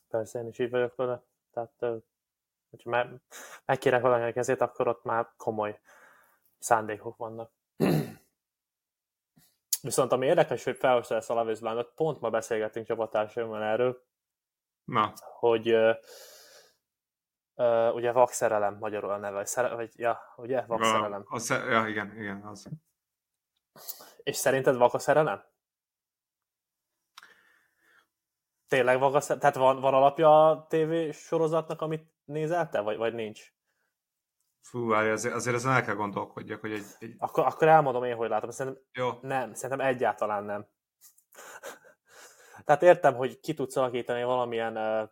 [0.09, 1.25] Persze, én is így vagyok vele.
[1.53, 1.73] Tehát,
[2.71, 3.21] hogyha meg,
[3.65, 5.81] megkérek valami kezét, akkor ott már komoly
[6.59, 7.53] szándékok vannak.
[9.83, 14.05] Viszont ami érdekes, hogy felhozta ezt a Love pont ma beszélgettünk csapattársaimmal erről,
[14.85, 15.13] Na.
[15.39, 15.77] hogy
[17.55, 21.25] Uh, ugye vakszerelem magyarul a neve, vagy, szere, vagy ja, ugye, vakszerelem.
[21.25, 22.69] A, a, ja, igen, igen, az.
[24.23, 25.45] És szerinted vak a szerelem?
[28.69, 29.41] Tényleg vak a szerelem?
[29.41, 33.53] Tehát van, van alapja a TV sorozatnak, amit nézel te, vagy, vagy nincs?
[34.61, 36.85] Fú, várj, azért, azért ezen el kell gondolkodjak, hogy egy...
[36.99, 37.15] egy...
[37.19, 38.51] Akkor, akkor elmondom én, hogy látom.
[38.51, 39.19] Szerintem Jó.
[39.21, 40.67] nem, szerintem egyáltalán nem.
[42.65, 45.11] Tehát értem, hogy ki tudsz alakítani valamilyen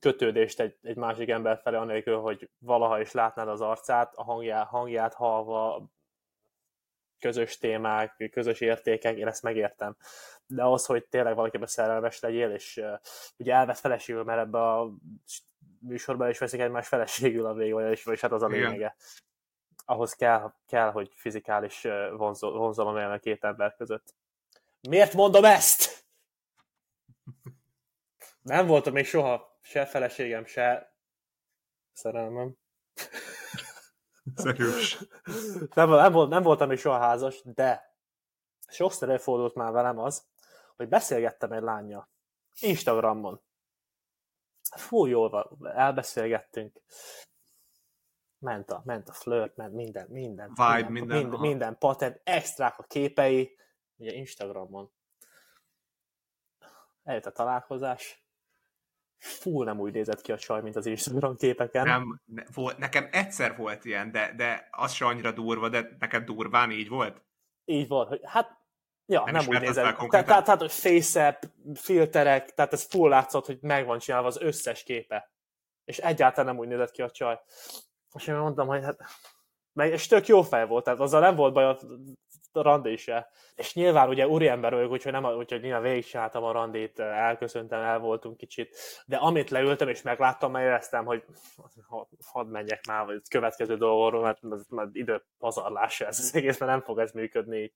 [0.00, 4.66] kötődést egy, egy másik ember felé, anélkül, hogy valaha is látnád az arcát, a hangját,
[4.66, 5.90] hangját halva,
[7.18, 9.96] közös témák, közös értékek, én ezt megértem.
[10.46, 12.98] De az, hogy tényleg valakiben szerelmes legyél, és uh,
[13.36, 14.90] ugye elvett feleségül, mert ebbe a
[15.78, 18.74] műsorban is veszik egymás feleségül a végül, és, és hát az a lényege.
[18.74, 18.94] Igen.
[19.84, 24.14] Ahhoz kell, kell, hogy fizikális vonzalom legyen a két ember között.
[24.88, 25.89] Miért mondom ezt?
[28.50, 30.94] Nem voltam még soha se feleségem, se
[31.92, 32.56] szerelmem.
[34.34, 34.98] Szerűs.
[35.74, 37.94] Nem, nem, volt, nem voltam még soha házas, de
[38.68, 40.26] sokszor előfordult már velem az,
[40.76, 42.08] hogy beszélgettem egy lánya
[42.60, 43.42] Instagramon.
[44.76, 46.80] Fú, jól elbeszélgettünk.
[48.38, 50.48] Ment a, ment a flirt, ment minden, minden.
[50.48, 51.18] Vibe, minden, minden.
[51.18, 53.56] Minden, minden patent, extrák a képei,
[53.96, 54.92] ugye Instagramon.
[57.02, 58.19] Eljött a találkozás.
[59.20, 61.86] Fú, nem úgy nézett ki a csaj, mint az Instagram képeken.
[61.86, 66.24] Nem, ne, volt, nekem egyszer volt ilyen, de, de az se annyira durva, de neked
[66.24, 67.22] durván így volt?
[67.64, 68.58] Így volt, hogy hát
[69.10, 69.96] Ja, nem, nem úgy nézett.
[69.96, 71.38] Tehát, tehát, tehát, hogy face
[71.74, 75.32] filterek, tehát ez full látszott, hogy meg van csinálva az összes képe.
[75.84, 77.40] És egyáltalán nem úgy nézett ki a csaj.
[78.14, 79.00] És én mondtam, hogy hát,
[79.72, 81.76] meg, és tök jó fej volt, tehát azzal nem volt baj
[82.52, 83.30] randi se.
[83.54, 88.36] És nyilván ugye úriember vagyok, úgyhogy, nem, úgyhogy nyilván végigcsináltam a randit, elköszöntem, el voltunk
[88.36, 91.24] kicsit, de amit leültem és megláttam, mert éreztem, hogy
[92.32, 96.72] hadd menjek már, vagy következő dolgokról, mert, mert, mert idő pazarlása ez az egész, mert
[96.72, 97.72] nem fog ez működni így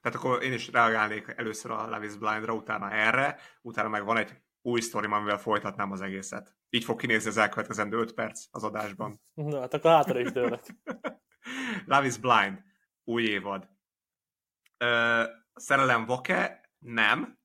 [0.00, 4.30] tehát akkor én is reagálnék először a Levis Blindra, utána erre, utána meg van egy
[4.62, 6.54] új sztori, amivel folytatnám az egészet.
[6.70, 9.20] Így fog kinézni az elkövetkezendő 5 perc az adásban.
[9.34, 10.60] Na, hát akkor hátra is dőlök.
[11.86, 12.62] Love Blind,
[13.04, 13.68] új évad.
[14.84, 16.70] Uh, szerelem Vake?
[16.78, 17.38] Nem.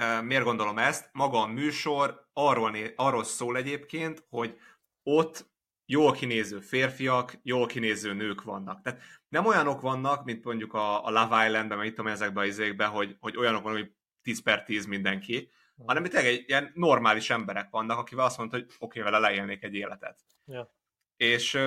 [0.00, 1.08] Uh, miért gondolom ezt?
[1.12, 4.58] Maga a műsor arról, arról szól egyébként, hogy
[5.02, 5.50] ott
[5.90, 8.80] jól kinéző férfiak, jól kinéző nők vannak.
[8.80, 12.88] Tehát nem olyanok vannak, mint mondjuk a, a Love Island-ben, meg itt ezekben az izékben,
[12.88, 15.50] hogy, hogy olyanok vannak, hogy 10 per 10 mindenki,
[15.86, 19.62] hanem itt egy ilyen normális emberek vannak, akivel azt mondta, hogy oké, okay, vele leélnék
[19.62, 20.24] egy életet.
[20.44, 20.74] Ja.
[21.16, 21.58] És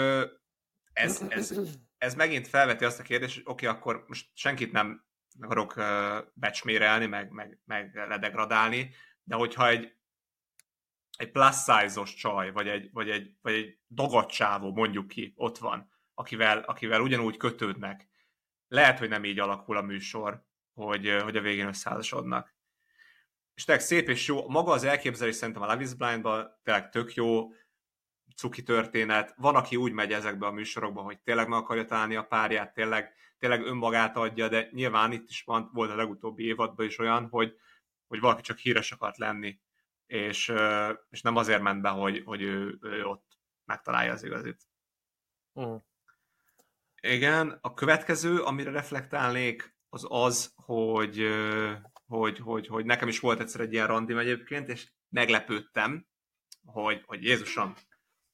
[0.93, 1.53] ez, ez,
[1.97, 5.05] ez megint felveti azt a kérdést, hogy oké, okay, akkor most senkit nem
[5.39, 5.73] akarok
[6.33, 9.95] becsmérelni, meg, meg, meg ledegradálni, de hogyha egy,
[11.17, 15.91] egy plus size-os csaj, vagy egy, vagy egy, vagy egy dogadcsávó, mondjuk ki, ott van,
[16.13, 18.09] akivel, akivel ugyanúgy kötődnek.
[18.67, 22.55] Lehet, hogy nem így alakul a műsor, hogy, hogy a végén összeházasodnak.
[23.53, 24.49] És tényleg szép és jó.
[24.49, 27.47] Maga az elképzelés szerintem a Love is Blind-ban tényleg tök jó,
[28.35, 29.33] cuki történet.
[29.37, 33.13] Van, aki úgy megy ezekbe a műsorokba, hogy tényleg meg akarja találni a párját, tényleg,
[33.39, 37.55] tényleg önmagát adja, de nyilván itt is van, volt a legutóbbi évadban is olyan, hogy,
[38.07, 39.59] hogy valaki csak híres akart lenni,
[40.05, 40.53] és,
[41.09, 43.25] és nem azért ment be, hogy, hogy ő, ő ott
[43.65, 44.61] megtalálja az igazit.
[45.53, 45.81] Uh-huh.
[47.01, 51.27] Igen, a következő, amire reflektálnék, az az, hogy,
[52.07, 56.05] hogy, hogy, hogy nekem is volt egyszer egy ilyen randim egyébként, és meglepődtem,
[56.65, 57.73] hogy, hogy Jézusom,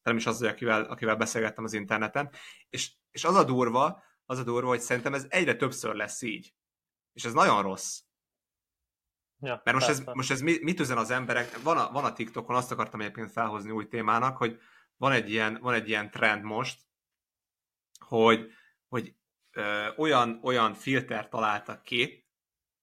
[0.08, 2.32] nem is az, akivel, akivel beszélgettem az interneten,
[2.70, 6.54] és, és az a durva, az a durva, hogy szerintem ez egyre többször lesz így.
[7.13, 8.02] És ez nagyon rossz.
[9.39, 11.62] Ja, Mert most ez, most ez mit üzen az emberek?
[11.62, 14.60] Van a, van a TikTokon, azt akartam egyébként felhozni új témának, hogy
[14.96, 16.82] van egy ilyen, van egy ilyen trend most,
[18.00, 18.52] hogy,
[18.88, 19.15] hogy
[19.52, 22.28] ö, olyan, olyan filter találtak ki,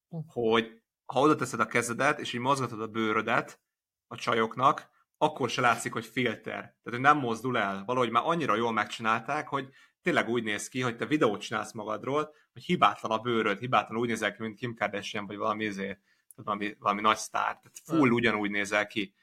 [0.09, 0.19] hm.
[0.27, 3.61] hogy ha oda teszed a kezedet, és így mozgatod a bőrödet
[4.07, 4.91] a csajoknak,
[5.25, 6.43] akkor se látszik, hogy filter.
[6.53, 7.83] Tehát, hogy nem mozdul el.
[7.87, 9.69] Valahogy már annyira jól megcsinálták, hogy
[10.03, 14.09] tényleg úgy néz ki, hogy te videót csinálsz magadról, hogy hibátlan a bőröd, hibátlan úgy
[14.09, 15.99] nézel ki, mint Kim Kardashian, vagy valami, izé,
[16.35, 17.45] valami, valami nagy sztár.
[17.45, 19.15] Tehát full ugyanúgy nézel ki.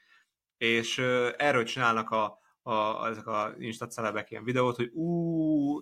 [0.56, 5.06] És uh, erről csinálnak a, a, ezek a Insta celebek ilyen videót, hogy ú,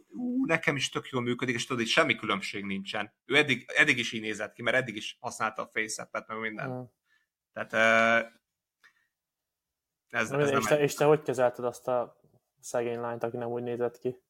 [0.09, 3.14] ú, nekem is tök jól működik, és tudod, hogy semmi különbség nincsen.
[3.24, 6.70] Ő eddig, eddig is így nézett ki, mert eddig is használta a FaceApp-et, meg minden.
[6.70, 6.83] Mm.
[7.52, 7.72] Tehát
[10.10, 10.82] ez, ez és, nem te, egy...
[10.82, 12.20] és te hogy kezelted azt a
[12.60, 14.22] szegény lányt, aki nem úgy nézett ki?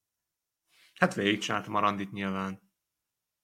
[0.95, 2.73] Hát végigcsináltam a randit nyilván.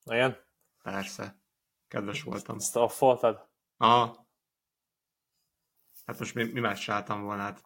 [0.05, 0.45] Igen?
[0.83, 1.41] Persze.
[1.89, 2.57] Kedves voltam.
[2.57, 3.49] Ezt a foltad?
[3.77, 4.29] Aha.
[6.07, 7.43] Hát most mi, mi más csináltam volna?
[7.43, 7.65] Hát.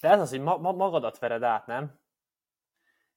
[0.00, 2.00] De ez az, hogy ma, ma magadat vered át, nem?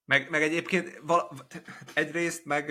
[0.05, 1.45] Meg, meg egyébként val-
[1.93, 2.69] egyrészt meg,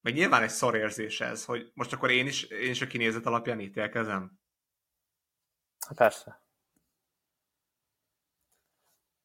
[0.00, 3.26] meg nyilván egy szar érzés ez, hogy most akkor én is, én is a kinézet
[3.26, 4.37] alapján ítélkezem.
[5.94, 6.40] Persze.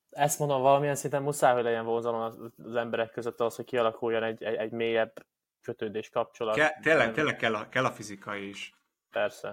[0.09, 4.43] Ezt mondom, valamilyen szinten muszáj, hogy legyen vonzalom az emberek között az, hogy kialakuljon egy,
[4.43, 5.25] egy, egy mélyebb
[5.61, 6.55] kötődés kapcsolat.
[6.55, 8.73] Ke- tényleg, tényleg kell, a, kell a fizikai is.
[9.09, 9.47] Persze.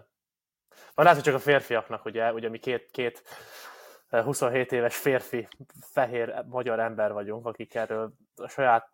[0.95, 3.23] Van lehet, hogy csak a férfiaknak, ugye, ugye mi két, két
[4.09, 5.49] 27 éves férfi,
[5.81, 8.91] fehér magyar ember vagyunk, akik erről a saját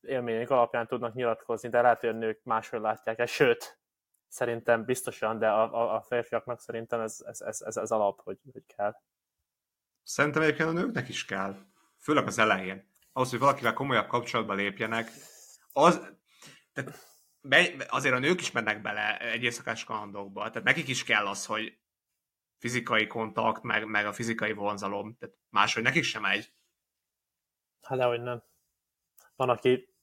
[0.00, 3.32] élmények alapján tudnak nyilatkozni, de lehet, hogy a nők máshogy látják ezt.
[3.32, 3.78] Sőt,
[4.28, 8.38] szerintem biztosan, de a, a, a férfiaknak szerintem ez, ez, ez, ez, ez alap, hogy,
[8.52, 8.94] hogy kell.
[10.02, 11.56] Szerintem egyébként a nőknek is kell.
[11.98, 12.90] Főleg az elején.
[13.12, 15.10] Ahhoz, hogy valakivel komolyabb kapcsolatba lépjenek,
[15.72, 16.12] az,
[16.72, 17.06] tehát
[17.88, 21.78] azért a nők is mennek bele egy éjszakás kalandokba, tehát nekik is kell az, hogy
[22.58, 26.52] fizikai kontakt, meg, meg a fizikai vonzalom, tehát máshogy nekik sem megy.
[27.82, 28.42] Hát dehogy nem.
[29.36, 29.94] Van, aki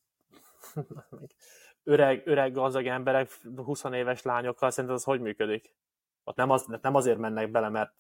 [1.86, 5.76] öreg, öreg gazdag emberek, 20 éves lányokkal, szerintem az hogy működik?
[6.24, 7.94] Ott nem, az, nem azért mennek bele, mert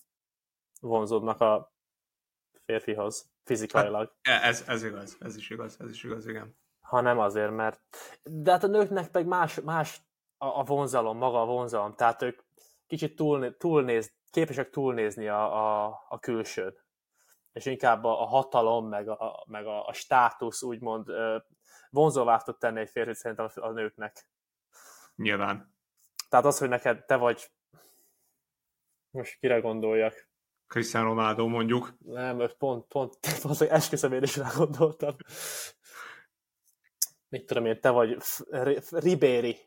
[0.81, 1.73] vonzódnak a
[2.65, 4.15] férfihoz fizikailag.
[4.21, 6.57] Hát, ez, ez igaz, ez is igaz, ez is igaz, igen.
[6.81, 7.81] Hanem azért, mert...
[8.23, 10.01] De hát a nőknek meg más, más
[10.37, 12.39] a, a vonzalom, maga a vonzalom, tehát ők
[12.87, 16.85] kicsit túl, túlnéz, képesek túlnézni a, a, a külsőt.
[17.51, 21.09] És inkább a, a hatalom, meg a, meg a, a státusz úgymond
[21.89, 24.29] vonzóvá tud tenni egy férfit szerintem a nőknek.
[25.15, 25.75] Nyilván.
[26.29, 27.51] Tehát az, hogy neked te vagy
[29.09, 30.29] most kire gondoljak?
[30.67, 31.93] Cristiano Ronaldo mondjuk.
[31.99, 35.15] Nem, pont, pont, pont hogy esküszöm én is rá gondoltam.
[37.29, 38.17] Mit tudom én, te vagy
[38.89, 39.57] Ribéri.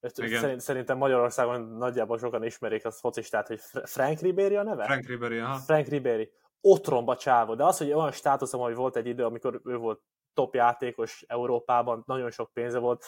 [0.00, 4.84] Szerint, szerintem Magyarországon nagyjából sokan ismerik az focistát, hogy Frank Ribéri a neve?
[4.84, 5.58] Frank Ribéri, aha.
[5.58, 6.32] Frank Ribéri.
[6.60, 10.54] Otromba csávó, de az, hogy olyan státuszom, hogy volt egy idő, amikor ő volt top
[10.54, 13.04] játékos Európában, nagyon sok pénze volt,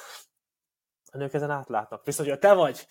[1.13, 2.05] a nők ezen átlátnak.
[2.05, 2.87] Viszont, hogy te vagy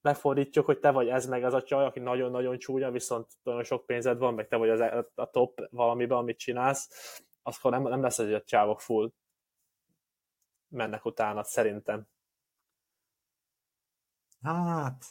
[0.00, 3.86] lefordítjuk, hogy te vagy ez meg az a csaj, aki nagyon-nagyon csúnya, viszont nagyon sok
[3.86, 4.80] pénzed van, meg te vagy az,
[5.14, 6.88] a top valamiben, amit csinálsz,
[7.42, 9.12] akkor nem, nem lesz, hogy a csávok full
[10.68, 12.08] mennek utána, szerintem.
[14.42, 15.04] Hát...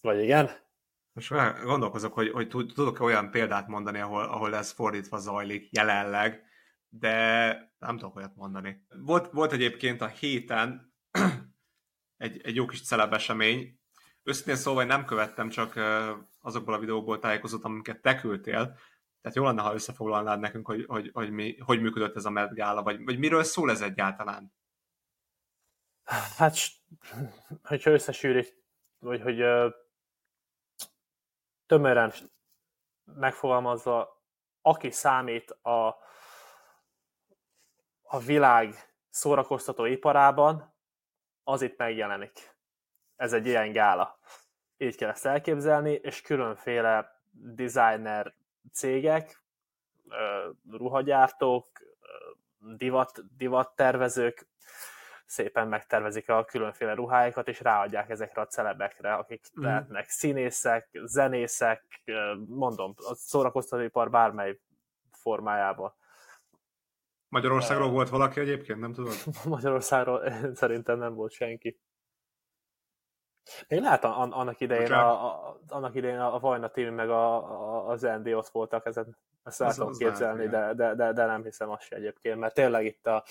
[0.00, 0.50] Vagy igen?
[1.12, 1.30] Most
[1.62, 6.44] gondolkozok, hogy, hogy tudok -e olyan példát mondani, ahol, ahol ez fordítva zajlik jelenleg,
[6.88, 8.86] de nem tudok olyat mondani.
[8.88, 10.94] Volt, volt egyébként a héten
[12.16, 13.80] egy, egy jó kis celeb esemény.
[14.22, 15.80] Őszintén szóval nem követtem, csak
[16.40, 18.78] azokból a videóból tájékozottam, amiket te küldtél.
[19.20, 22.54] Tehát jó lenne, ha összefoglalnád nekünk, hogy, hogy, hogy, mi, hogy működött ez a Met
[22.54, 24.52] Gala, vagy, vagy miről szól ez egyáltalán?
[26.36, 26.56] Hát,
[27.62, 28.56] hogyha összesűrít,
[28.98, 29.42] vagy hogy
[31.66, 32.12] tömören
[33.04, 34.22] megfogalmazva,
[34.60, 35.96] aki számít a,
[38.02, 40.74] a világ szórakoztató iparában,
[41.44, 42.56] az itt megjelenik.
[43.16, 44.18] Ez egy ilyen gála.
[44.76, 48.34] Így kell ezt elképzelni, és különféle designer
[48.72, 49.42] cégek,
[50.70, 51.82] ruhagyártók,
[52.58, 54.48] divat, divattervezők
[55.32, 59.62] szépen megtervezik a különféle ruháikat, és ráadják ezekre a celebekre, akik mm.
[59.62, 62.02] lehetnek színészek, zenészek,
[62.46, 64.60] mondom, a szórakoztatóipar bármely
[65.10, 65.94] formájában.
[67.28, 69.14] Magyarországról volt valaki egyébként, nem tudod?
[69.44, 71.80] Magyarországról szerintem nem volt senki.
[73.68, 78.00] Még lehet annak idején, a, a, annak idején a Vajna Team meg a, a, az
[78.00, 81.82] ND ott voltak, ezen, ezt el tudom képzelni, de, de, de, de, nem hiszem azt
[81.82, 83.24] se egyébként, mert tényleg itt a,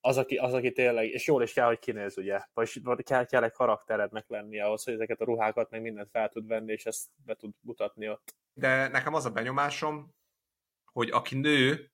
[0.00, 3.42] az, aki, az, aki tényleg, és jól is kell, hogy kinéz, ugye, vagy kell, kell
[3.42, 7.08] egy karakterednek lennie ahhoz, hogy ezeket a ruhákat meg mindent fel tud venni, és ezt
[7.24, 8.34] be tud mutatni ott.
[8.52, 10.14] De nekem az a benyomásom,
[10.84, 11.90] hogy aki nő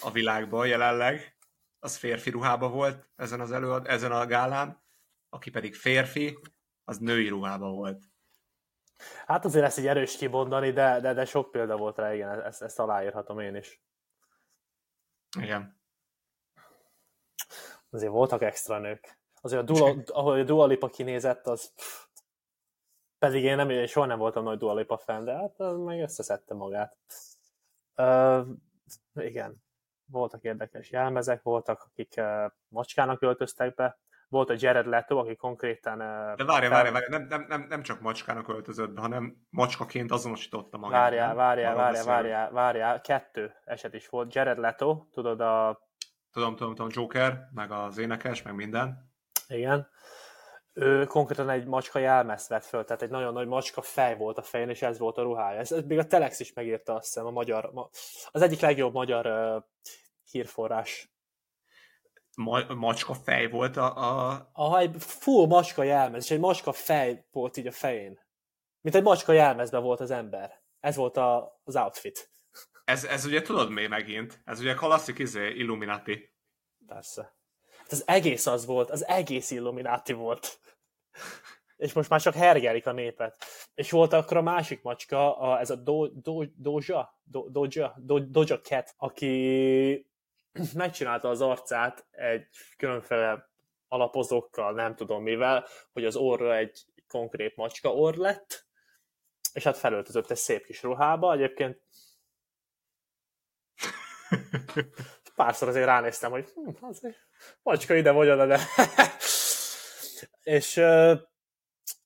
[0.00, 1.36] a világban jelenleg,
[1.78, 4.82] az férfi ruhába volt ezen az előad, ezen a gálán,
[5.28, 6.38] aki pedig férfi,
[6.84, 8.04] az női ruhába volt.
[9.26, 12.62] Hát azért ezt egy erős kimondani, de, de, de sok példa volt rá, igen, ezt,
[12.62, 13.82] ezt aláírhatom én is.
[15.38, 15.79] Igen.
[17.90, 19.18] Azért voltak extra nők.
[19.40, 22.04] Azért a Dua, ahogy a Dua Lipa kinézett, az pff,
[23.18, 26.54] pedig én, nem, én soha nem voltam nagy Dua Lipa fan, de hát meg összeszedte
[26.54, 26.96] magát.
[27.96, 28.46] Uh,
[29.14, 29.62] igen,
[30.04, 33.98] voltak érdekes jelmezek, voltak, akik uh, macskának öltöztek be,
[34.28, 35.98] volt a Jared Leto, aki konkrétan...
[36.36, 40.78] De várja, várja, várja, nem, nem, nem, nem csak macskának öltözött be, hanem macskaként azonosította
[40.78, 41.00] magát.
[41.00, 44.34] Várjál, várjál, várjál, várjál, várjál, kettő eset is volt.
[44.34, 45.88] Jared Leto, tudod a...
[46.32, 49.12] Tudom, tudom, tudom, Joker, meg az énekes, meg minden.
[49.48, 49.88] Igen.
[50.72, 54.42] ő konkrétan egy macska jelmezt vett föl, tehát egy nagyon nagy macska fej volt a
[54.42, 55.58] fején, és ez volt a ruhája.
[55.58, 57.88] Ez, ez még a Telex is megírta, azt hiszem, a magyar, ma,
[58.30, 59.62] az egyik legjobb magyar uh,
[60.30, 61.14] hírforrás.
[62.36, 63.96] Ma, macska fej volt a...
[63.96, 64.50] a...
[64.52, 68.18] Aha, egy full macska jelmez, és egy macska fej volt így a fején.
[68.80, 70.62] Mint egy macska jelmezben volt az ember.
[70.80, 72.30] Ez volt a, az outfit.
[72.90, 74.40] Ez, ez ugye tudod mi megint?
[74.44, 76.34] Ez ugye klasszik izé, Illuminati.
[76.86, 77.36] Persze.
[77.78, 80.60] Hát az egész az volt, az egész Illuminati volt.
[81.76, 83.44] És most már csak hergelik a népet.
[83.74, 88.18] És volt akkor a másik macska, a, ez a do, do, Doja, do, Doja, do,
[88.18, 90.10] Doja Cat, aki
[90.74, 93.50] megcsinálta az arcát egy különféle
[93.88, 98.66] alapozókkal, nem tudom mivel, hogy az orra egy konkrét macska orr lett,
[99.52, 101.32] és hát felöltözött egy szép kis ruhába.
[101.32, 101.82] Egyébként
[105.34, 107.16] párszor azért ránéztem, hogy hm, azért
[107.62, 108.60] macska ide vagy oda, de...
[110.42, 111.18] és uh,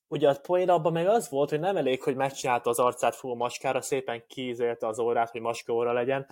[0.07, 3.35] ugye a poén abban meg az volt, hogy nem elég, hogy megcsinálta az arcát full
[3.35, 6.27] macskára, szépen kiízélte az órát, hogy macska óra legyen,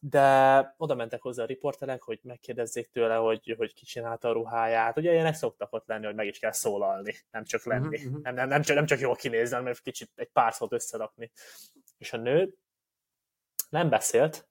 [0.00, 4.98] de oda mentek hozzá a riporterek, hogy megkérdezzék tőle, hogy, hogy ki csinálta a ruháját.
[4.98, 8.06] Ugye ilyenek szoktak ott lenni, hogy meg is kell szólalni, nem csak lenni.
[8.06, 8.22] Uh-huh.
[8.22, 11.30] Nem, nem, nem, csak, nem csak jól kinézni, hanem kicsit egy pár szót összerakni.
[11.98, 12.54] És a nő
[13.68, 14.48] nem beszélt,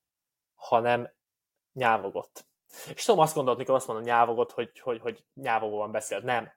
[0.59, 1.09] hanem
[1.73, 2.47] nyávogott.
[2.93, 6.23] És tudom azt gondolni, mikor azt mondom nyávogott, hogy, hogy, hogy nyávogóan beszélt.
[6.23, 6.51] Nem.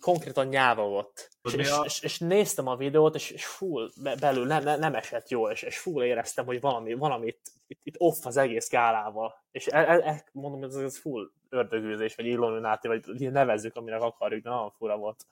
[0.00, 1.28] Konkrétan nyávogott.
[1.42, 5.28] És, és, és, és, néztem a videót, és, és full belül nem, nem, nem esett
[5.28, 9.44] jól, és, és full éreztem, hogy valami, valami itt, itt, itt off az egész gálával.
[9.50, 14.42] És e, e, e, mondom, ez, ez full ördögűzés, vagy illumináti, vagy nevezzük, aminek akarjuk,
[14.42, 15.26] de nagyon fura volt.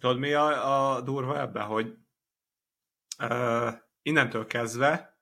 [0.00, 1.94] Tudod, mi a, a durva ebben, hogy
[3.18, 5.13] uh, innentől kezdve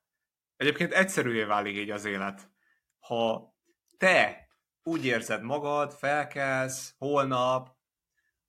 [0.63, 2.51] egyébként egyszerűvé válik így az élet.
[2.99, 3.53] Ha
[3.97, 4.47] te
[4.83, 7.75] úgy érzed magad, felkelsz holnap,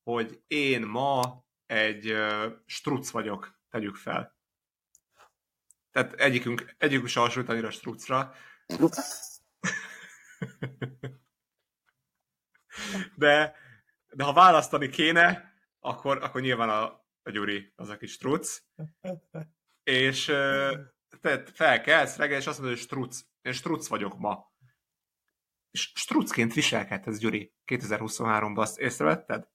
[0.03, 4.37] hogy én ma egy uh, struc vagyok, tegyük fel.
[5.91, 8.35] Tehát egyikünk, egyikünk se hasonlít annyira strucra.
[13.17, 13.57] de,
[14.11, 16.83] de ha választani kéne, akkor, akkor nyilván a,
[17.23, 18.63] a Gyuri az a kis struc.
[19.83, 20.33] És
[21.25, 23.21] te felkelsz reggel, és azt mondod, hogy struc.
[23.43, 24.53] Én struc vagyok ma
[25.75, 29.49] és strucként viselkedhetsz, Gyuri, 2023-ban, azt észrevetted?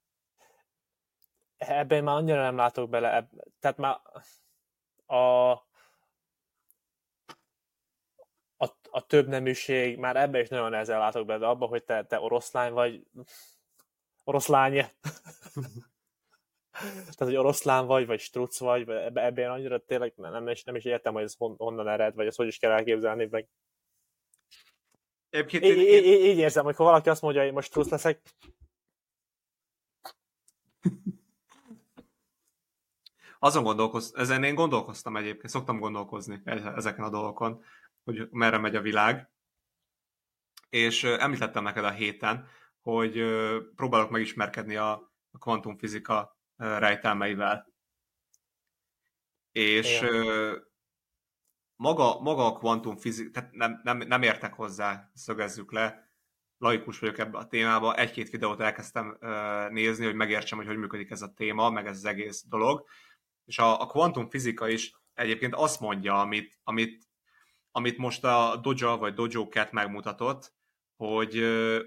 [1.57, 3.29] Ebben már annyira nem látok bele, eb...
[3.59, 3.99] tehát már
[5.05, 5.51] a,
[8.57, 12.05] a, a több neműség, már ebben is nagyon nehezen látok bele, de abban, hogy te,
[12.05, 13.07] te oroszlány vagy,
[14.23, 14.85] oroszlány,
[16.71, 20.75] tehát, hogy oroszlán vagy, vagy struc vagy, ebben, ebben annyira tényleg nem, nem, is, nem
[20.75, 23.47] is értem, hogy ez honnan ered, vagy ezt hogy is kell elképzelni, meg
[25.29, 26.31] Egyébként én, én, én...
[26.31, 28.21] Így érzem, hogy ha valaki azt mondja, hogy most trusz leszek.
[33.39, 37.63] Azon gondolkoztam, ezen én gondolkoztam egyébként, szoktam gondolkozni ezeken a dolgokon,
[38.03, 39.29] hogy merre megy a világ.
[40.69, 42.47] És említettem neked a héten,
[42.81, 43.23] hogy
[43.75, 47.73] próbálok megismerkedni a kvantumfizika rejtelmeivel.
[49.51, 50.67] És Igen.
[51.75, 56.07] maga, maga a kvantumfizika, tehát nem, nem, nem értek hozzá, szögezzük le,
[56.57, 59.17] laikus vagyok ebbe a témába, egy-két videót elkezdtem
[59.69, 62.85] nézni, hogy megértsem, hogy hogy működik ez a téma, meg ez az egész dolog,
[63.45, 67.07] és a, a kvantumfizika is egyébként azt mondja, amit, amit,
[67.71, 70.53] amit most a Doja vagy Dojo Cat megmutatott,
[70.95, 71.39] hogy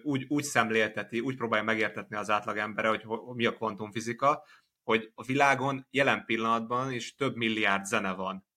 [0.02, 4.44] úgy, úgy szemlélteti, úgy próbálja megértetni az átlag embere, hogy, hogy mi a kvantumfizika,
[4.82, 8.50] hogy a világon jelen pillanatban is több milliárd zene van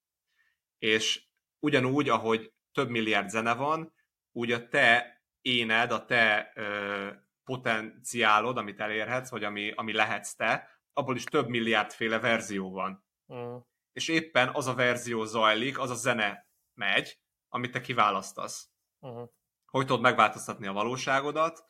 [0.86, 1.28] és
[1.60, 3.94] ugyanúgy, ahogy több milliárd zene van,
[4.32, 7.12] úgy a te éned, a te ö,
[7.44, 13.06] potenciálod, amit elérhetsz, vagy ami, ami lehetsz te, abból is több milliárdféle verzió van.
[13.34, 13.56] Mm.
[13.92, 18.70] És éppen az a verzió zajlik, az a zene megy, amit te kiválasztasz.
[19.08, 19.24] Mm.
[19.66, 21.66] Hogy tudod megváltoztatni a valóságodat,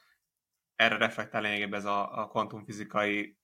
[0.76, 3.38] erre reflektál lényegében ez a, a kvantumfizikai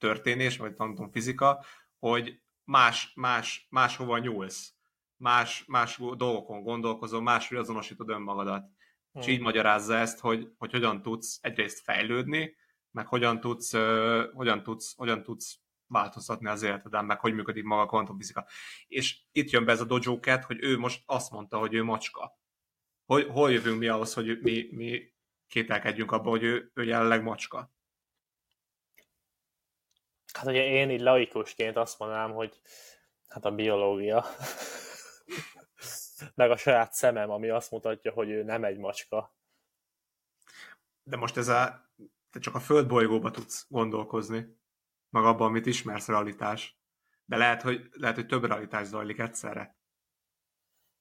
[0.00, 1.64] történés, vagy kvantumfizika,
[1.98, 4.74] hogy más, más, máshova nyúlsz
[5.20, 8.60] más, más dolgokon gondolkozol, máshogy azonosítod önmagadat.
[9.12, 9.22] Hmm.
[9.22, 12.56] És így magyarázza ezt, hogy, hogy hogyan tudsz egyrészt fejlődni,
[12.90, 17.82] meg hogyan tudsz, uh, hogyan tudsz, hogyan tudsz változtatni az életeden, meg hogy működik maga
[17.82, 18.46] a kvantumfizika.
[18.86, 21.82] És itt jön be ez a Dojo Cat, hogy ő most azt mondta, hogy ő
[21.82, 22.38] macska.
[23.04, 25.14] Hogy, hol jövünk mi ahhoz, hogy mi, mi
[25.46, 27.72] kételkedjünk abban, hogy ő, ő jelenleg macska?
[30.32, 32.60] Hát ugye én így laikusként azt mondanám, hogy
[33.28, 34.24] hát a biológia
[36.34, 39.34] meg a saját szemem, ami azt mutatja, hogy ő nem egy macska.
[41.02, 41.88] De most ez a
[42.30, 44.58] te csak a földbolygóba tudsz gondolkozni,
[45.08, 46.78] meg abban, amit ismersz realitás.
[47.24, 49.78] De lehet, hogy, lehet, hogy több realitás zajlik egyszerre.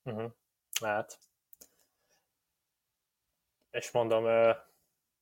[0.04, 0.32] Uh-huh.
[0.82, 1.20] Lehet.
[3.70, 4.26] És mondom,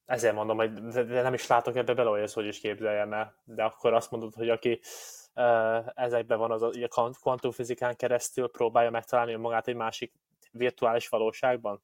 [0.08, 3.36] ezért mondom, hogy de nem is látok ebbe bele, hogy hogy is képzeljem el.
[3.44, 4.80] De akkor azt mondod, hogy aki
[5.96, 10.14] ezekben van az a kvantumfizikán keresztül próbálja megtalálni magát egy másik
[10.52, 11.84] virtuális valóságban?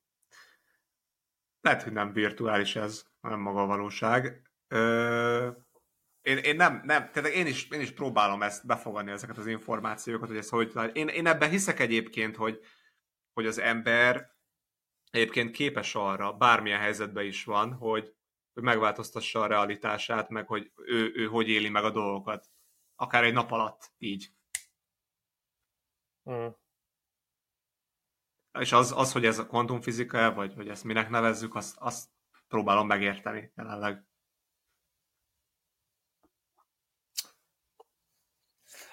[1.62, 4.42] Lehet, hogy nem virtuális ez, hanem maga a valóság.
[4.68, 5.50] Ö,
[6.22, 10.28] én, én nem, nem, tehát én is, én is próbálom ezt befogadni, ezeket az információkat,
[10.28, 12.60] hogy ez hogy én, én ebben hiszek egyébként, hogy,
[13.34, 14.33] hogy az ember
[15.14, 18.16] egyébként képes arra, bármilyen helyzetben is van, hogy,
[18.54, 22.50] hogy megváltoztassa a realitását, meg hogy ő, ő hogy éli meg a dolgokat.
[22.96, 24.30] Akár egy nap alatt, így.
[26.30, 26.48] Mm.
[28.60, 32.10] És az, az, hogy ez a kvantumfizika, vagy hogy ezt minek nevezzük, azt, azt
[32.48, 34.06] próbálom megérteni jelenleg.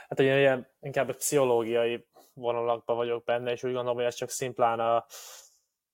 [0.09, 4.31] Hát ugye ilyen, inkább a pszichológiai vonalakban vagyok benne, és úgy gondolom, hogy ez csak
[4.31, 5.07] szimplán a,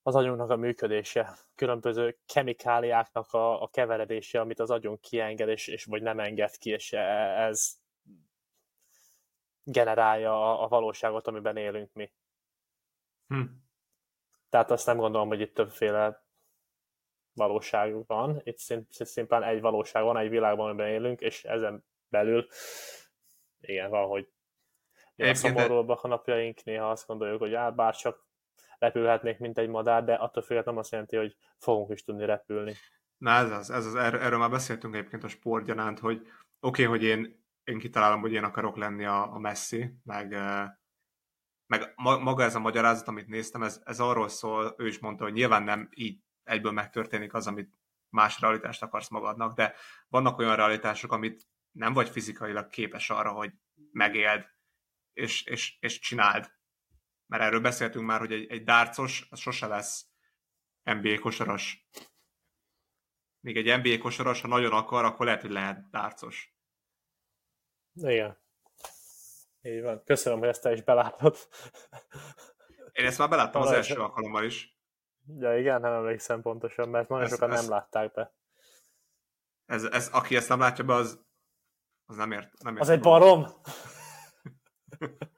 [0.06, 5.84] az agyunknak a működése, különböző kemikáliáknak a, a keveredése, amit az agyunk kienged, és, és
[5.84, 7.00] vagy nem enged ki, és e,
[7.42, 7.76] ez
[9.62, 12.12] generálja a, a valóságot, amiben élünk mi.
[13.26, 13.42] Hm.
[14.48, 16.26] Tehát azt nem gondolom, hogy itt többféle
[17.32, 18.40] valóság van.
[18.44, 22.46] Itt szimplán egy valóság van, egy világban, amiben élünk, és ezen belül
[23.60, 24.32] igen, van, hogy
[25.16, 28.25] a szomorúbbak a napjaink, néha azt gondoljuk, hogy á, bár csak
[28.78, 32.74] repülhetnék, mint egy madár, de attól függetlenül azt jelenti, hogy fogunk is tudni repülni.
[33.16, 36.84] Na ez az, ez az erről, erről már beszéltünk egyébként a sportgyanánt, hogy oké, okay,
[36.84, 40.36] hogy én, én kitalálom, hogy én akarok lenni a, a Messi, meg,
[41.66, 45.32] meg maga ez a magyarázat, amit néztem, ez, ez arról szól, ő is mondta, hogy
[45.32, 49.74] nyilván nem így egyből megtörténik az, amit más realitást akarsz magadnak, de
[50.08, 53.52] vannak olyan realitások, amit nem vagy fizikailag képes arra, hogy
[53.92, 54.46] megéld,
[55.12, 56.54] és, és, és csináld.
[57.26, 60.06] Mert erről beszéltünk már, hogy egy, egy dárcos, az sose lesz
[60.82, 61.88] NBA kosaras.
[63.40, 66.56] Még egy NBA kosaras, ha nagyon akar, akkor lehet, hogy lehet dárcos.
[67.92, 68.38] Igen.
[69.62, 70.02] Így van.
[70.04, 71.36] Köszönöm, hogy ezt te is belátod.
[72.92, 74.78] Én ezt már beláttam Talán az első alkalommal is.
[75.38, 78.34] Ja igen, nem emlékszem pontosan, mert nagyon ez, sokan ez, nem látták be.
[79.66, 81.24] Ez, ez, aki ezt nem látja be, az,
[82.06, 82.62] az nem ért.
[82.62, 83.46] Nem ért az egy barom?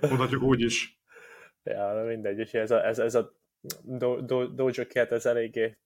[0.00, 1.00] Mondhatjuk úgy is.
[1.62, 3.32] Ja, mindegy, és ez a, ez, ez a
[3.82, 5.78] do, do, Dojo Cat, ez eléggé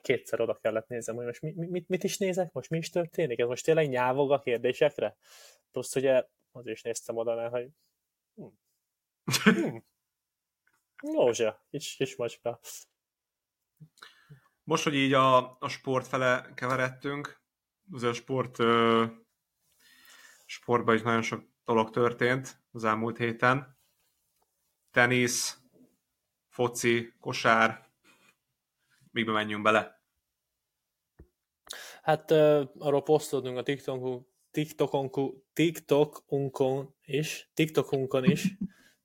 [0.00, 3.38] kétszer oda kellett nézem, hogy most mi, mit, mit is nézek, most mi is történik?
[3.38, 5.16] Ez most tényleg nyávog a kérdésekre?
[5.70, 7.68] Plusz ugye az is néztem oda, mert hogy
[8.34, 8.46] hm.
[9.44, 9.76] Hm.
[11.02, 12.60] Józsa, kis, kis macska.
[14.62, 17.42] Most, hogy így a, a sport fele keveredtünk,
[17.90, 19.06] az a sport ö,
[20.46, 23.78] sportban is nagyon sok dolog történt az elmúlt héten.
[24.90, 25.58] Tenisz,
[26.48, 27.88] foci, kosár,
[29.10, 30.02] mikbe menjünk bele?
[32.02, 35.10] Hát uh, arról posztoltunk a TikTokon, TikTokon,
[35.52, 38.56] TikTokunkon is, TikTokunkon is,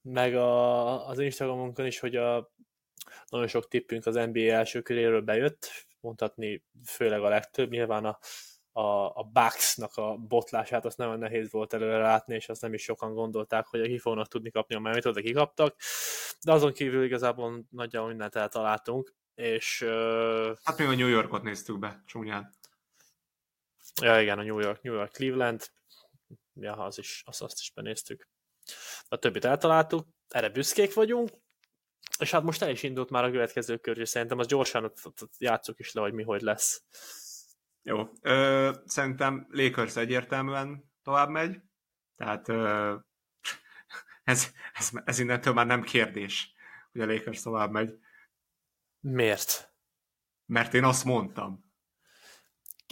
[0.01, 2.53] meg a, az Instagramunkon is, hogy a,
[3.28, 8.20] nagyon sok tippünk az NBA első köréről bejött, mondhatni főleg a legtöbb, nyilván a
[8.78, 12.84] a, a Bucks-nak a botlását azt nagyon nehéz volt előre látni, és azt nem is
[12.84, 15.76] sokan gondolták, hogy ki fognak tudni kapni a memit, de kikaptak.
[16.41, 19.82] De azon kívül igazából nagyjából mindent eltaláltunk, és...
[19.82, 20.57] Uh...
[20.63, 22.53] Hát még a New Yorkot néztük be, csúnyán.
[24.01, 25.71] Ja, igen, a New York, New York, Cleveland,
[26.53, 28.30] ja, az is, azt, azt is benéztük.
[29.07, 31.30] A többit eltaláltuk, erre büszkék vagyunk,
[32.19, 34.93] és hát most el is indult már a következő kör, és szerintem az gyorsan
[35.38, 36.84] játszuk is le, hogy mi hogy lesz.
[37.88, 38.10] Jó.
[38.22, 41.62] Ö, szerintem Lakers egyértelműen tovább megy,
[42.16, 42.96] tehát ö,
[44.24, 46.54] ez, ez, ez innentől már nem kérdés,
[46.92, 48.00] hogy a Lakers tovább megy.
[49.00, 49.74] Miért?
[50.46, 51.74] Mert én azt mondtam.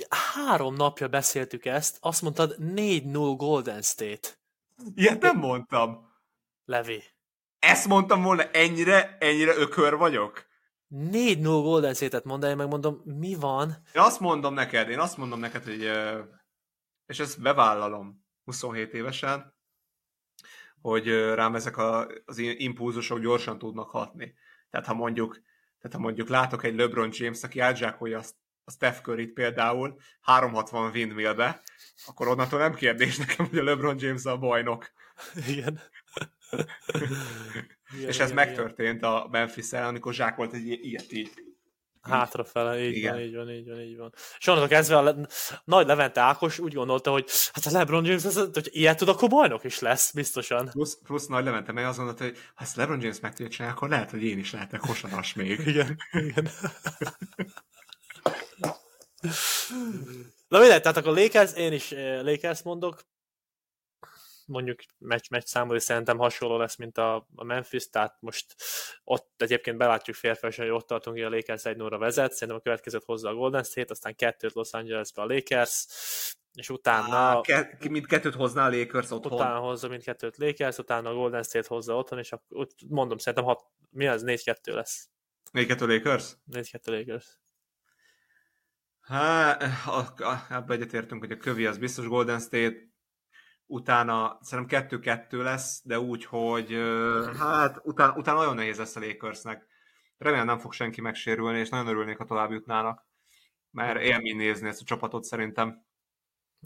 [0.09, 4.29] Három napja beszéltük ezt, azt mondtad 4-0 Golden State.
[4.95, 6.11] Ilyet nem mondtam.
[6.65, 7.03] Levi.
[7.59, 10.45] Ezt mondtam volna, ennyire, ennyire ökör vagyok?
[10.95, 13.67] 4-0 Golden State-et mondd el, megmondom, mi van?
[13.93, 15.91] Én azt mondom neked, én azt mondom neked, hogy
[17.05, 19.55] és ezt bevállalom 27 évesen,
[20.81, 24.33] hogy rám ezek a, az impulzusok gyorsan tudnak hatni.
[24.69, 25.41] Tehát ha mondjuk,
[25.79, 30.91] tehát ha mondjuk látok egy LeBron James, aki átzsákolja azt a Steph curry például 360
[30.91, 31.61] windmillbe,
[32.05, 34.91] akkor onnantól nem kérdés nekem, hogy a LeBron James a bajnok.
[35.47, 35.79] Igen.
[37.97, 39.09] Igen, és ez igen, megtörtént igen.
[39.09, 41.31] a memphis amikor zsákolt egy ilyet így.
[42.01, 43.13] Hátrafele, így Igen.
[43.13, 44.13] van, így van, így van, így van.
[44.39, 45.27] És onnantól kezdve a le-
[45.63, 49.29] nagy Levente Ákos úgy gondolta, hogy hát a LeBron James, ez, hogy ilyet tud, akkor
[49.29, 50.69] bajnok is lesz, biztosan.
[50.69, 53.75] Plusz, plusz nagy Levente meg azt gondolta, hogy ha ezt LeBron James meg tudja csinálni,
[53.75, 55.59] akkor lehet, hogy én is lehetek kosaras még.
[55.67, 56.47] Igen, igen.
[60.47, 63.03] Na mindegy, tehát akkor Lakers, én is eh, Lakers mondok,
[64.45, 68.55] mondjuk meccs, meccs számú, szerintem hasonló lesz, mint a, a Memphis, tehát most
[69.03, 72.61] ott egyébként belátjuk férfiasan, hogy ott tartunk, hogy a Lakers egy 0 vezet, szerintem a
[72.61, 75.87] következőt hozza a Golden State, aztán kettőt Los Angelesbe a Lakers,
[76.53, 77.15] és utána...
[77.15, 79.33] Á, ke- mindkettőt hozná a Lakers otthon.
[79.33, 83.63] Utána hozza mindkettőt Lakers, utána a Golden State hozza otthon, és akkor mondom, szerintem hat,
[83.89, 85.09] mi az, 4-2 lesz.
[85.53, 86.35] 4-2 Lakers?
[86.51, 87.37] 4-2 Lakers.
[89.01, 89.63] Hát,
[90.49, 92.75] ebbe egyetértünk, hogy a kövi az biztos Golden State,
[93.73, 96.71] utána szerintem 2-2 lesz, de úgy, hogy
[97.37, 99.67] hát utána, utána nagyon nehéz lesz a Lakersnek.
[100.17, 103.07] Remélem nem fog senki megsérülni, és nagyon örülnék, ha tovább jutnának.
[103.71, 105.85] Mert élmény nézni ezt a csapatot szerintem.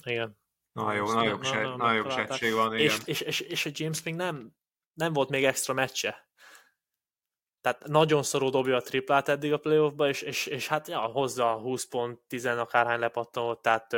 [0.06, 0.38] Igen.
[0.72, 2.74] Nagyon jó, nagyon jó, se, nagyon jó sejtség van.
[2.74, 2.86] Igen.
[2.86, 4.52] És, és, és, és a James még nem,
[4.94, 6.30] nem volt még extra meccse.
[7.62, 11.54] Tehát nagyon szorú dobja a triplát eddig a playoffba, és, és, és hát ja, hozza
[11.54, 13.96] 20 pont, 10 akárhány lepattanót, tehát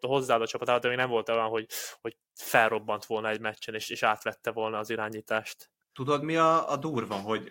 [0.00, 1.66] hozzáad a csapatát, de még nem volt olyan, hogy,
[2.00, 5.70] hogy felrobbant volna egy meccsen, és, és átvette volna az irányítást.
[5.92, 7.48] Tudod, mi a, a durva, hogy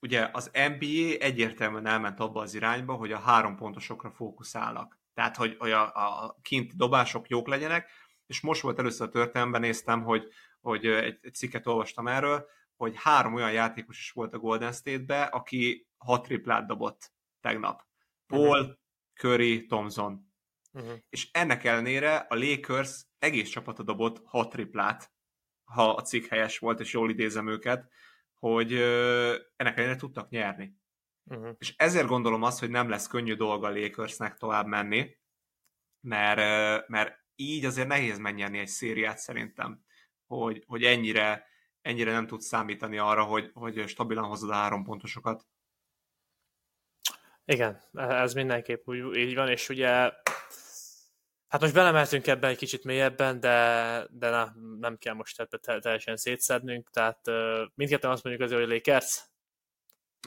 [0.00, 4.98] ugye az NBA egyértelműen elment abba az irányba, hogy a három pontosokra fókuszálnak.
[5.14, 7.90] Tehát, hogy, hogy a, a kint dobások jók legyenek,
[8.26, 10.28] és most volt először a történelemben néztem, hogy,
[10.60, 15.22] hogy egy, egy cikket olvastam erről, hogy három olyan játékos is volt a Golden State-be,
[15.22, 17.82] aki hat triplát dobott tegnap.
[18.26, 18.76] Paul, uh-huh.
[19.14, 20.29] Curry, Thompson.
[20.72, 20.98] Uh-huh.
[21.08, 25.12] És ennek ellenére a Lakers egész csapata dobott hat triplát,
[25.64, 27.90] ha a cikk helyes volt, és jól idézem őket,
[28.38, 28.72] hogy
[29.56, 30.74] ennek ellenére tudtak nyerni.
[31.24, 31.54] Uh-huh.
[31.58, 35.18] És ezért gondolom azt, hogy nem lesz könnyű dolga a Lakersnek tovább menni,
[36.00, 39.84] mert, mert így azért nehéz megnyerni egy szériát szerintem,
[40.26, 41.46] hogy, hogy ennyire,
[41.80, 45.46] ennyire nem tudsz számítani arra, hogy, hogy stabilan hozod a három pontosokat.
[47.44, 50.12] Igen, ez mindenképp úgy így van, és ugye
[51.50, 56.16] Hát most belemeltünk ebben egy kicsit mélyebben, de, de na, nem kell most ebbe teljesen
[56.16, 59.24] szétszednünk, tehát uh, mindketten azt mondjuk azért, hogy Lakers.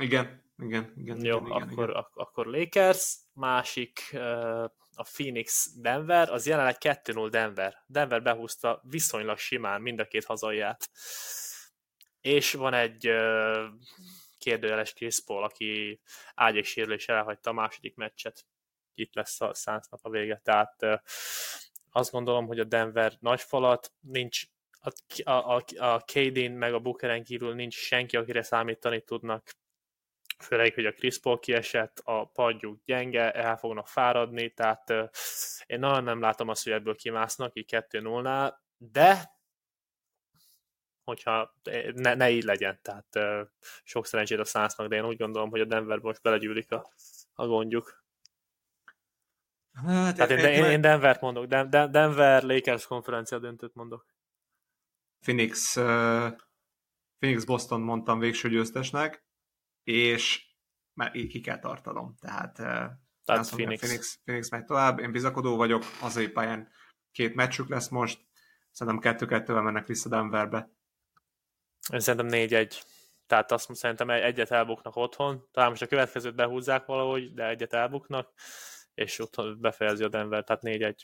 [0.01, 1.25] Igen, igen, igen.
[1.25, 1.95] Jó, igen, akkor, igen.
[1.95, 4.63] Ak- akkor Lakers, másik uh,
[4.95, 7.83] a Phoenix Denver, az jelenleg 2-0 Denver.
[7.87, 10.89] Denver behúzta viszonylag simán mind a két hazaiát.
[12.21, 13.63] És van egy uh,
[14.37, 16.01] kérdőjeles Chris Paul, aki
[16.35, 18.45] ágyéksérülés elhagyta a második meccset
[18.95, 20.41] itt lesz a szánsznak a vége.
[20.43, 21.03] Tehát
[21.91, 24.43] azt gondolom, hogy a Denver nagy falat, nincs
[25.23, 29.49] a, a, a, Kadin meg a Bookeren kívül nincs senki, akire számítani tudnak,
[30.39, 34.89] főleg, hogy a Chris Paul kiesett, a padjuk gyenge, el fognak fáradni, tehát
[35.65, 39.31] én nagyon nem látom azt, hogy ebből kimásznak, így 2-0-nál, de
[41.03, 41.55] hogyha
[41.93, 43.47] ne, ne így legyen, tehát
[43.83, 46.91] sok szerencsét a szánsznak, de én úgy gondolom, hogy a Denver most belegyűlik a,
[47.33, 48.02] a gondjuk.
[49.73, 54.05] Hát, Tehát én, én, én Denvert mondok, Denver Lakers konferencia döntőt mondok.
[55.19, 56.31] Phoenix, uh,
[57.19, 59.25] Phoenix Boston mondtam végső győztesnek,
[59.83, 60.45] és
[60.93, 62.15] már így ki kell tartanom.
[62.19, 62.65] Tehát, uh,
[63.25, 63.81] Tehát Phoenix.
[63.81, 64.19] Phoenix.
[64.23, 66.71] Phoenix megy tovább, én bizakodó vagyok, hazai pályán
[67.11, 68.19] két meccsük lesz most,
[68.71, 70.71] szerintem kettő-kettővel mennek vissza Denverbe.
[71.93, 72.81] Én szerintem 4-1.
[73.27, 78.33] Tehát azt szerintem egyet elbuknak otthon, talán most a következőt behúzzák valahogy, de egyet elbuknak
[78.93, 80.95] és ott befejezi a Denver, tehát 4-1.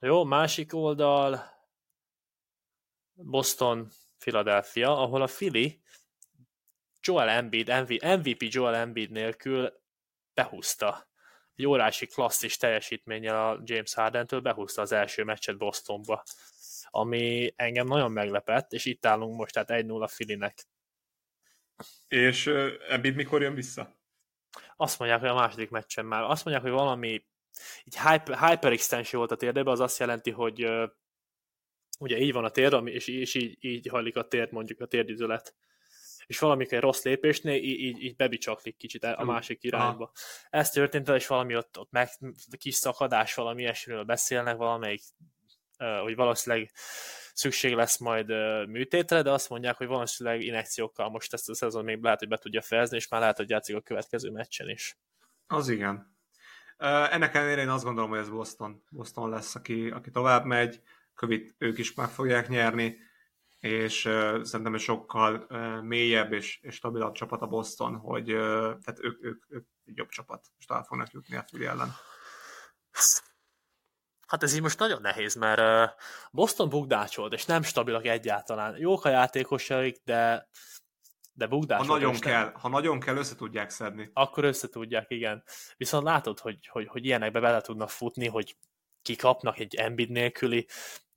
[0.00, 1.54] Jó, másik oldal
[3.12, 3.88] Boston,
[4.18, 5.80] Philadelphia, ahol a Philly
[7.06, 7.68] Joel Embiid,
[8.00, 9.72] MVP Joel Embiid nélkül
[10.34, 11.08] behúzta.
[11.54, 16.22] Egy órási klasszis teljesítménnyel a James Harden-től behúzta az első meccset Bostonba,
[16.90, 20.66] ami engem nagyon meglepett, és itt állunk most, tehát 1-0 a Phillynek.
[22.08, 23.95] És uh, Embiid mikor jön vissza?
[24.76, 26.22] Azt mondják, hogy a második meccsen már.
[26.22, 27.24] Azt mondják, hogy valami
[27.84, 30.90] így hyper, hyperextension volt a térdében, az azt jelenti, hogy uh,
[31.98, 35.54] ugye így van a tér, és, és így, így hajlik a tér, mondjuk a térdüzület.
[36.26, 40.04] És valamikor egy rossz lépésnél így, így, így bebicsaklik kicsit a másik irányba.
[40.04, 40.12] Aha.
[40.50, 42.08] Ez történt és valami ott, ott meg,
[42.58, 45.02] kis szakadás, valami ilyesmiről beszélnek, valamelyik,
[46.02, 46.70] hogy valószínűleg
[47.36, 48.28] szükség lesz majd
[48.68, 52.36] műtétre, de azt mondják, hogy valószínűleg inekciókkal most ezt a szezon még lehet, hogy be
[52.36, 54.98] tudja fejezni, és már lehet, hogy játszik a következő meccsen is.
[55.46, 56.16] Az igen.
[56.76, 60.80] Ennek ellenére én azt gondolom, hogy ez Boston, Boston lesz, aki, aki tovább megy,
[61.14, 62.96] kövit ők is meg fogják nyerni,
[63.58, 68.38] és uh, szerintem egy sokkal uh, mélyebb és, és stabilabb csapat a Boston, hogy uh,
[68.58, 71.94] tehát ők, ők, ők egy jobb csapat, és talán fognak jutni a Philly ellen.
[74.26, 75.94] Hát ez így most nagyon nehéz, mert
[76.30, 78.76] Boston bukdácsolt, és nem stabilak egyáltalán.
[78.78, 80.48] Jók a játékosaik, de
[81.36, 81.88] de bukdácsolt.
[81.88, 82.54] Ha nagyon kell, nem...
[82.54, 84.10] ha nagyon kell, össze tudják szedni.
[84.12, 85.44] Akkor össze tudják, igen.
[85.76, 88.56] Viszont látod, hogy, hogy, hogy ilyenekbe bele tudnak futni, hogy
[89.02, 90.68] kikapnak egy Embiid nélküli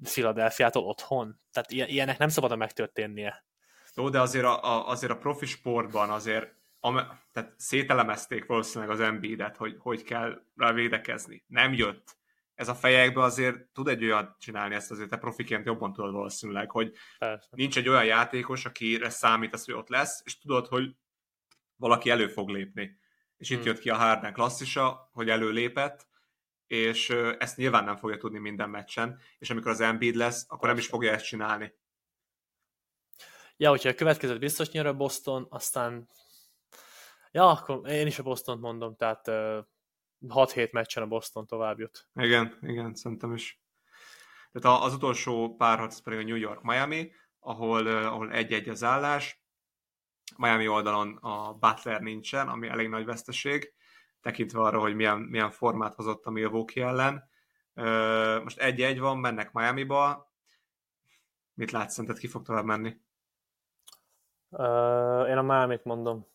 [0.04, 1.40] Philadelphia-tól otthon.
[1.52, 3.46] Tehát ilyenek nem szabad megtörténnie.
[3.96, 6.96] Jó, de azért a, a, azért a profi sportban azért am,
[7.32, 11.44] tehát szételemezték valószínűleg az Embiidet, hogy hogy kell rá védekezni.
[11.48, 12.19] Nem jött.
[12.60, 16.72] Ez a fejekbe azért tud egy olyan csinálni ezt azért te profiként jobban tudod valószínűleg,
[16.72, 17.48] hogy Persze.
[17.52, 20.96] nincs egy olyan játékos, akire számítasz, hogy ott lesz, és tudod, hogy
[21.76, 23.00] valaki elő fog lépni.
[23.38, 23.68] És itt hmm.
[23.68, 26.08] jött ki a Harden klasszisa, hogy előlépett,
[26.68, 30.78] és ezt nyilván nem fogja tudni minden meccsen, és amikor az Embiid lesz, akkor nem
[30.78, 31.74] is fogja ezt csinálni.
[33.58, 36.10] Ja, hogyha a következőt biztos nyer a Boston, aztán
[37.32, 39.32] ja, akkor én is a Boston mondom, tehát
[40.28, 42.08] 6-7 meccsen a Boston tovább jut.
[42.14, 43.62] Igen, igen, szerintem is.
[44.52, 49.44] Tehát az utolsó párharc pedig a New York-Miami, ahol, ahol egy-egy az állás.
[50.38, 53.74] Miami oldalon a Butler nincsen, ami elég nagy veszteség,
[54.22, 57.30] tekintve arra, hogy milyen, milyen formát hozott a Milwaukee ellen.
[58.44, 60.32] Most egy-egy van, mennek Miami-ba.
[61.54, 62.98] Mit látsz, szerinted ki fog tovább menni?
[64.50, 66.28] Uh, én a Miami-t mondom.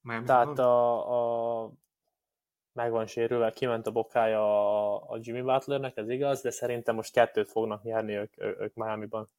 [0.00, 0.66] Miami Tehát mondom?
[0.66, 1.72] a, a
[2.72, 7.12] meg van sérülve, kiment a bokája a, a Jimmy Butlernek, ez igaz, de szerintem most
[7.12, 9.30] kettőt fognak nyerni ők, ők Miami-ban.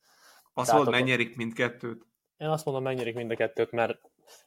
[0.53, 2.05] Azt mondod, megnyerik mindkettőt?
[2.37, 3.99] Én azt mondom, megnyerik mind a kettőt, mert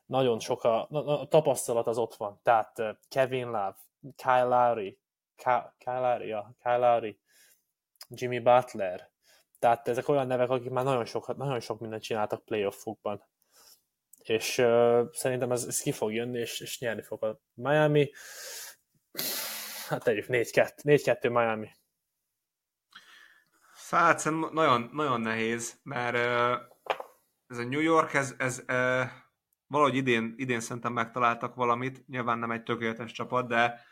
[0.07, 2.41] nagyon sok a, a tapasztalat az ott van.
[2.43, 3.77] Tehát Kevin Love,
[4.17, 4.99] Kyle Lowry,
[5.37, 7.21] Kyle, Kyle Lowry, ja, Kyle Lowry,
[8.09, 9.11] Jimmy Butler.
[9.59, 13.25] Tehát ezek olyan nevek, akik már nagyon sok, nagyon sok mindent csináltak playoffukban.
[14.23, 18.11] És uh, szerintem ez, ez ki fog jönni, és, és nyerni fog a Miami.
[19.89, 20.71] Hát tegyük 4-2.
[20.83, 21.71] 4-2 Miami.
[23.91, 26.17] Hát nagyon, nagyon nehéz, mert
[27.47, 28.65] ez a New York, ez, ez
[29.67, 33.86] valahogy idén, idén szerintem megtaláltak valamit, nyilván nem egy tökéletes csapat, de,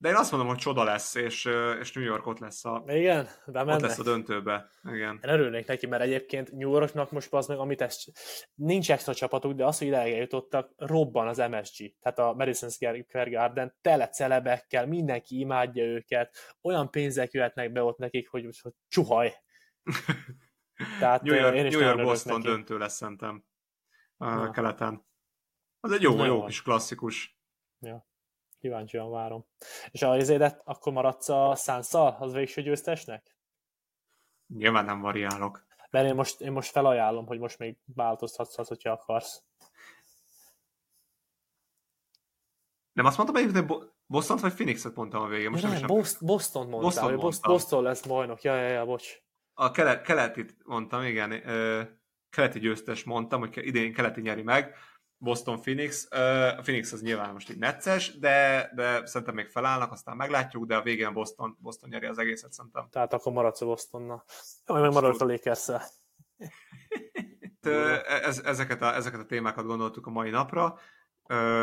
[0.00, 1.48] de én azt mondom, hogy csoda lesz, és,
[1.80, 4.70] és New York ott lesz a, Igen, ott lesz a döntőbe.
[4.82, 5.20] Igen.
[5.22, 8.10] Én örülnék neki, mert egyébként New Yorknak most az meg, amit ezt,
[8.54, 13.30] nincs extra csapatuk, de az, hogy ide jutottak, robban az MSG, tehát a Madison Square
[13.30, 19.34] Garden, tele celebekkel, mindenki imádja őket, olyan pénzek jöhetnek be ott nekik, hogy, hogy csuhaj.
[21.00, 23.44] Tehát New York, New York Boston döntő lesz szerintem
[24.16, 25.06] a keleten.
[25.80, 27.38] Az egy jó, jó, jó kis klasszikus.
[27.78, 28.07] Ja,
[28.58, 29.46] kíváncsian várom.
[29.90, 33.36] És a izédet akkor maradsz a Sansa az végső győztesnek?
[34.46, 35.66] Nyilván nem variálok.
[35.90, 39.42] Mert én most, én most felajánlom, hogy most még változtatsz, hogyha akarsz.
[42.92, 45.50] Nem azt mondtam, hogy Boston vagy Phoenixet mondtam a végén.
[45.50, 48.42] Most nem, nem Boston, Boston mondtál, Boston, hogy Boston, Boston lesz bajnok.
[48.42, 49.22] Ja, ja, ja, bocs.
[49.54, 51.42] A kelet, keletit mondtam, igen.
[52.30, 54.74] keleti győztes mondtam, hogy idén keleti nyeri meg.
[55.18, 56.06] Boston Phoenix.
[56.56, 60.76] A Phoenix az nyilván most így necces, de, de szerintem még felállnak, aztán meglátjuk, de
[60.76, 62.88] a végén Boston, Boston nyeri az egészet szerintem.
[62.90, 64.24] Tehát akkor maradsz a Bostonnal.
[64.66, 65.68] Jó, meg maradsz a lakers
[68.22, 70.78] ez, ezeket, a, ezeket a témákat gondoltuk a mai napra.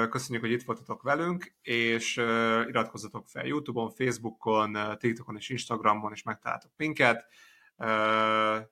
[0.10, 2.18] Köszönjük, hogy itt voltatok velünk, és
[2.68, 7.26] iratkozzatok fel YouTube-on, Facebookon, TikTokon és Instagramon, és megtaláltok minket.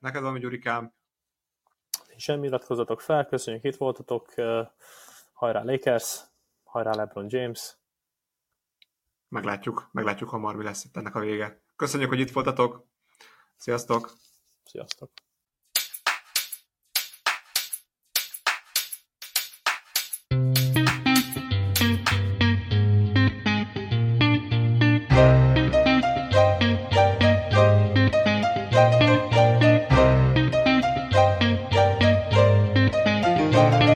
[0.00, 0.92] Neked valami, Gyurikám?
[2.16, 4.34] Semmi, iratkozzatok fel, köszönjük, itt voltatok.
[5.32, 6.20] Hajrá Lakers,
[6.64, 7.76] hajrá LeBron James.
[9.28, 11.62] Meglátjuk, meglátjuk hamar, mi lesz itt ennek a vége.
[11.76, 12.86] Köszönjük, hogy itt voltatok.
[13.56, 14.12] Sziasztok!
[14.64, 15.10] Sziasztok!